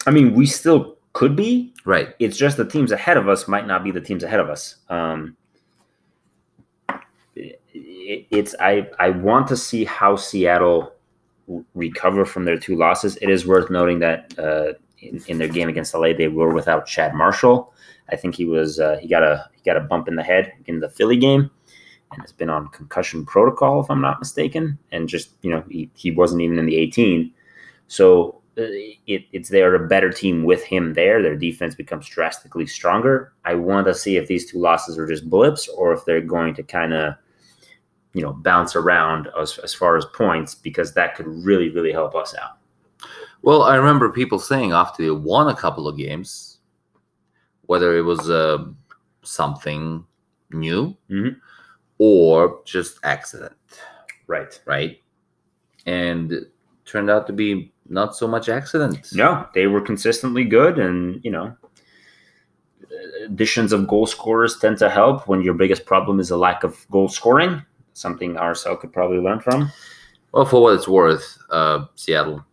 I 0.05 0.11
mean, 0.11 0.33
we 0.33 0.45
still 0.45 0.97
could 1.13 1.35
be 1.35 1.73
right. 1.85 2.13
It's 2.19 2.37
just 2.37 2.57
the 2.57 2.65
teams 2.65 2.91
ahead 2.91 3.17
of 3.17 3.27
us 3.29 3.47
might 3.47 3.67
not 3.67 3.83
be 3.83 3.91
the 3.91 4.01
teams 4.01 4.23
ahead 4.23 4.39
of 4.39 4.49
us. 4.49 4.77
Um, 4.89 5.35
it, 7.35 8.27
it's 8.29 8.55
I 8.59 8.89
I 8.99 9.09
want 9.09 9.47
to 9.47 9.57
see 9.57 9.85
how 9.85 10.15
Seattle 10.15 10.93
recover 11.73 12.25
from 12.25 12.45
their 12.45 12.57
two 12.57 12.75
losses. 12.75 13.17
It 13.17 13.29
is 13.29 13.47
worth 13.47 13.69
noting 13.69 13.99
that 13.99 14.33
uh, 14.37 14.73
in, 14.99 15.21
in, 15.27 15.37
their 15.37 15.47
game 15.47 15.69
against 15.69 15.93
LA, 15.93 16.13
they 16.13 16.27
were 16.27 16.53
without 16.53 16.85
Chad 16.85 17.13
Marshall. 17.13 17.73
I 18.09 18.15
think 18.15 18.35
he 18.35 18.45
was 18.45 18.79
uh, 18.79 18.97
he 19.01 19.07
got 19.07 19.23
a 19.23 19.49
he 19.53 19.61
got 19.63 19.77
a 19.77 19.81
bump 19.81 20.07
in 20.07 20.15
the 20.15 20.23
head 20.23 20.53
in 20.65 20.79
the 20.79 20.89
Philly 20.89 21.17
game, 21.17 21.49
and 22.11 22.21
has 22.21 22.31
been 22.31 22.49
on 22.49 22.67
concussion 22.69 23.25
protocol 23.25 23.81
if 23.81 23.89
I'm 23.89 24.01
not 24.01 24.19
mistaken. 24.19 24.77
And 24.91 25.07
just 25.07 25.31
you 25.41 25.51
know 25.51 25.63
he, 25.69 25.89
he 25.95 26.11
wasn't 26.11 26.41
even 26.41 26.59
in 26.59 26.65
the 26.65 26.75
18, 26.75 27.31
so 27.87 28.41
uh, 28.57 28.63
it, 29.07 29.23
it's 29.31 29.49
they're 29.49 29.75
a 29.75 29.87
better 29.87 30.11
team 30.11 30.43
with 30.43 30.63
him 30.63 30.93
there. 30.93 31.21
Their 31.21 31.37
defense 31.37 31.73
becomes 31.73 32.07
drastically 32.07 32.67
stronger. 32.67 33.33
I 33.45 33.55
want 33.55 33.87
to 33.87 33.93
see 33.93 34.17
if 34.17 34.27
these 34.27 34.49
two 34.49 34.59
losses 34.59 34.97
are 34.97 35.07
just 35.07 35.29
blips 35.29 35.67
or 35.69 35.93
if 35.93 36.03
they're 36.05 36.21
going 36.21 36.53
to 36.55 36.63
kind 36.63 36.93
of 36.93 37.15
you 38.13 38.21
know 38.21 38.33
bounce 38.33 38.75
around 38.75 39.29
as, 39.39 39.57
as 39.59 39.73
far 39.73 39.97
as 39.97 40.05
points 40.05 40.55
because 40.55 40.93
that 40.93 41.15
could 41.15 41.27
really 41.27 41.69
really 41.69 41.91
help 41.91 42.15
us 42.15 42.35
out. 42.35 42.57
Well 43.41 43.63
i 43.63 43.75
remember 43.75 44.09
people 44.11 44.39
saying 44.39 44.71
after 44.71 45.03
they 45.03 45.11
won 45.11 45.47
a 45.47 45.55
couple 45.55 45.87
of 45.87 45.97
games 45.97 46.51
whether 47.71 47.97
it 47.97 48.01
was 48.01 48.29
uh, 48.29 48.65
something 49.23 50.05
new 50.51 50.95
mm-hmm. 51.09 51.39
or 51.99 52.59
just 52.65 52.99
accident. 53.03 53.55
Right. 54.27 54.59
Right? 54.65 55.01
And 55.85 56.47
turned 56.83 57.09
out 57.09 57.27
to 57.27 57.33
be 57.33 57.71
not 57.87 58.13
so 58.15 58.27
much 58.27 58.49
accident. 58.49 59.13
No 59.13 59.47
they 59.53 59.67
were 59.67 59.79
consistently 59.79 60.43
good 60.43 60.79
and 60.79 61.23
you 61.23 61.31
know 61.31 61.55
additions 63.25 63.71
of 63.71 63.87
goal 63.87 64.05
scorers 64.05 64.57
tend 64.59 64.77
to 64.79 64.89
help 64.89 65.27
when 65.29 65.41
your 65.41 65.53
biggest 65.53 65.85
problem 65.85 66.19
is 66.19 66.29
a 66.29 66.37
lack 66.37 66.63
of 66.63 66.85
goal 66.91 67.07
scoring 67.07 67.63
something 67.93 68.35
RSL 68.35 68.79
could 68.79 68.93
probably 68.93 69.17
learn 69.19 69.39
from. 69.39 69.71
Well, 70.31 70.45
for 70.45 70.61
what 70.61 70.75
it's 70.75 70.87
worth, 70.87 71.37
uh, 71.49 71.85
Seattle, 71.95 72.43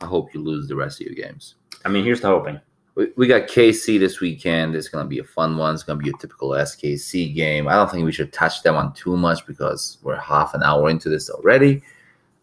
I 0.00 0.06
hope 0.06 0.34
you 0.34 0.40
lose 0.42 0.68
the 0.68 0.76
rest 0.76 1.00
of 1.00 1.06
your 1.06 1.14
games. 1.14 1.54
I 1.84 1.88
mean, 1.88 2.04
here's 2.04 2.20
the 2.20 2.28
hoping. 2.28 2.60
We, 2.94 3.08
we 3.16 3.26
got 3.26 3.48
KC 3.48 3.98
this 3.98 4.20
weekend. 4.20 4.74
It's 4.76 4.88
going 4.88 5.04
to 5.04 5.08
be 5.08 5.18
a 5.18 5.24
fun 5.24 5.56
one. 5.56 5.74
It's 5.74 5.82
going 5.82 5.98
to 5.98 6.02
be 6.04 6.10
a 6.10 6.20
typical 6.20 6.50
SKC 6.50 7.34
game. 7.34 7.68
I 7.68 7.72
don't 7.72 7.90
think 7.90 8.04
we 8.04 8.12
should 8.12 8.32
touch 8.32 8.62
them 8.62 8.74
on 8.76 8.92
too 8.92 9.16
much 9.16 9.46
because 9.46 9.98
we're 10.02 10.16
half 10.20 10.52
an 10.54 10.62
hour 10.62 10.90
into 10.90 11.08
this 11.08 11.30
already. 11.30 11.82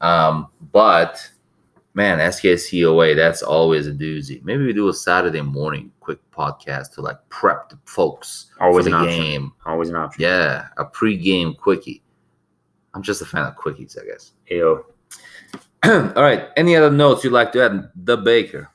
Um, 0.01 0.47
but 0.71 1.29
man, 1.93 2.17
SKC 2.17 2.89
away, 2.89 3.13
that's 3.13 3.43
always 3.43 3.85
a 3.85 3.91
doozy. 3.91 4.43
Maybe 4.43 4.65
we 4.65 4.73
do 4.73 4.89
a 4.89 4.93
Saturday 4.93 5.41
morning 5.41 5.91
quick 5.99 6.19
podcast 6.31 6.93
to 6.93 7.01
like 7.01 7.17
prep 7.29 7.69
the 7.69 7.77
folks 7.85 8.47
Always 8.59 8.85
for 8.85 8.89
the 8.91 8.95
an 8.97 9.03
option. 9.03 9.21
game. 9.21 9.51
Always 9.65 9.89
an 9.89 9.97
option. 9.97 10.23
Yeah, 10.23 10.67
a 10.77 10.85
pre-game 10.85 11.53
quickie. 11.53 12.01
I'm 12.99 13.03
just 13.03 13.21
a 13.21 13.25
fan 13.25 13.45
of 13.45 13.55
quickies, 13.55 13.97
I 13.97 14.05
guess. 14.05 14.33
Ayo. 14.51 14.83
All 16.17 16.21
right. 16.21 16.49
Any 16.57 16.75
other 16.75 16.91
notes 16.91 17.23
you'd 17.23 17.31
like 17.31 17.53
to 17.53 17.63
add? 17.63 17.89
The 17.95 18.17
Baker. 18.17 18.69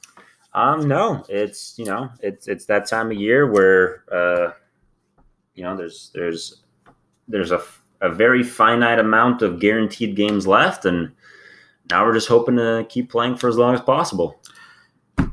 Um, 0.54 0.88
no, 0.88 1.22
it's 1.28 1.74
you 1.76 1.84
know, 1.84 2.08
it's 2.20 2.48
it's 2.48 2.64
that 2.64 2.88
time 2.88 3.10
of 3.10 3.18
year 3.18 3.52
where 3.52 4.04
uh, 4.10 4.52
you 5.54 5.62
know, 5.62 5.76
there's 5.76 6.10
there's 6.14 6.62
there's 7.28 7.52
a 7.52 7.62
a 8.00 8.08
very 8.08 8.42
finite 8.42 8.98
amount 8.98 9.42
of 9.42 9.60
guaranteed 9.60 10.16
games 10.16 10.46
left, 10.46 10.86
and 10.86 11.12
now 11.90 12.06
we're 12.06 12.14
just 12.14 12.28
hoping 12.28 12.56
to 12.56 12.86
keep 12.88 13.10
playing 13.10 13.36
for 13.36 13.48
as 13.48 13.58
long 13.58 13.74
as 13.74 13.82
possible. 13.82 14.40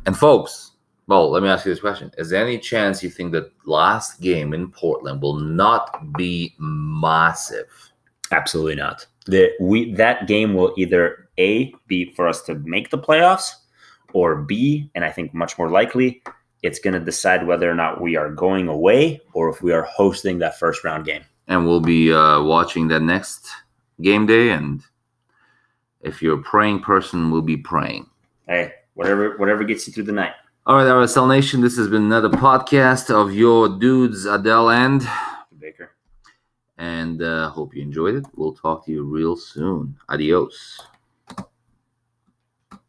And 0.06 0.17
folks, 0.17 0.71
well, 1.08 1.32
let 1.32 1.43
me 1.43 1.47
ask 1.47 1.65
you 1.65 1.71
this 1.71 1.80
question: 1.80 2.12
Is 2.17 2.30
there 2.30 2.43
any 2.43 2.60
chance 2.60 3.01
you 3.01 3.10
think 3.10 3.32
that 3.32 3.54
last 3.65 4.19
game 4.19 4.54
in 4.54 4.69
Portland 4.69 5.21
will 5.21 5.38
not 5.38 6.13
be 6.17 6.56
massive? 6.60 7.90
Absolutely 8.32 8.76
not. 8.76 9.06
That 9.28 9.52
we 9.60 9.94
that 9.94 10.28
game 10.28 10.54
will 10.54 10.74
either 10.78 11.30
a 11.38 11.74
be 11.88 12.12
for 12.12 12.28
us 12.28 12.41
to 12.44 12.56
make 12.56 12.89
the 12.89 12.98
playoffs, 12.98 13.52
or 14.13 14.36
b, 14.36 14.89
and 14.96 15.06
I 15.06 15.12
think 15.12 15.34
much 15.34 15.58
more 15.58 15.70
likely, 15.70 16.24
it's 16.63 16.80
going 16.80 16.94
to 16.94 17.00
decide 17.00 17.46
whether 17.46 17.70
or 17.70 17.76
not 17.76 18.02
we 18.02 18.15
are 18.15 18.30
going 18.30 18.67
away 18.67 19.22
or 19.34 19.50
if 19.50 19.62
we 19.62 19.74
are 19.74 19.84
hosting 19.84 20.39
that 20.39 20.58
first 20.58 20.84
round 20.84 21.06
game. 21.06 21.24
And 21.48 21.65
we'll 21.65 21.82
be 21.82 22.13
uh, 22.13 22.41
watching 22.41 22.88
that 22.89 23.02
next 23.02 23.50
game 24.02 24.26
day. 24.26 24.52
And 24.52 24.82
if 26.02 26.22
you're 26.22 26.39
a 26.39 26.44
praying 26.44 26.82
person, 26.82 27.32
we'll 27.32 27.41
be 27.41 27.58
praying. 27.58 28.10
Hey, 28.48 28.74
whatever 28.94 29.38
whatever 29.38 29.63
gets 29.63 29.88
you 29.88 29.94
through 29.94 30.04
the 30.04 30.12
night. 30.12 30.34
All 30.67 30.76
right, 30.76 30.86
RSL 30.86 31.28
Nation, 31.28 31.62
this 31.62 31.76
has 31.78 31.88
been 31.88 32.04
another 32.04 32.30
podcast 32.30 33.10
of 33.10 33.34
your 33.34 33.67
dudes, 33.80 34.26
Adele 34.26 34.70
and. 34.70 35.08
And 36.82 37.22
uh, 37.22 37.50
hope 37.52 37.76
you 37.76 37.84
enjoyed 37.84 38.15
it. 38.15 38.26
We'll 38.36 38.54
talk 38.54 38.86
to 38.86 38.91
you 38.91 39.04
real 39.04 39.36
soon. 39.36 39.96
Adios. 40.10 40.82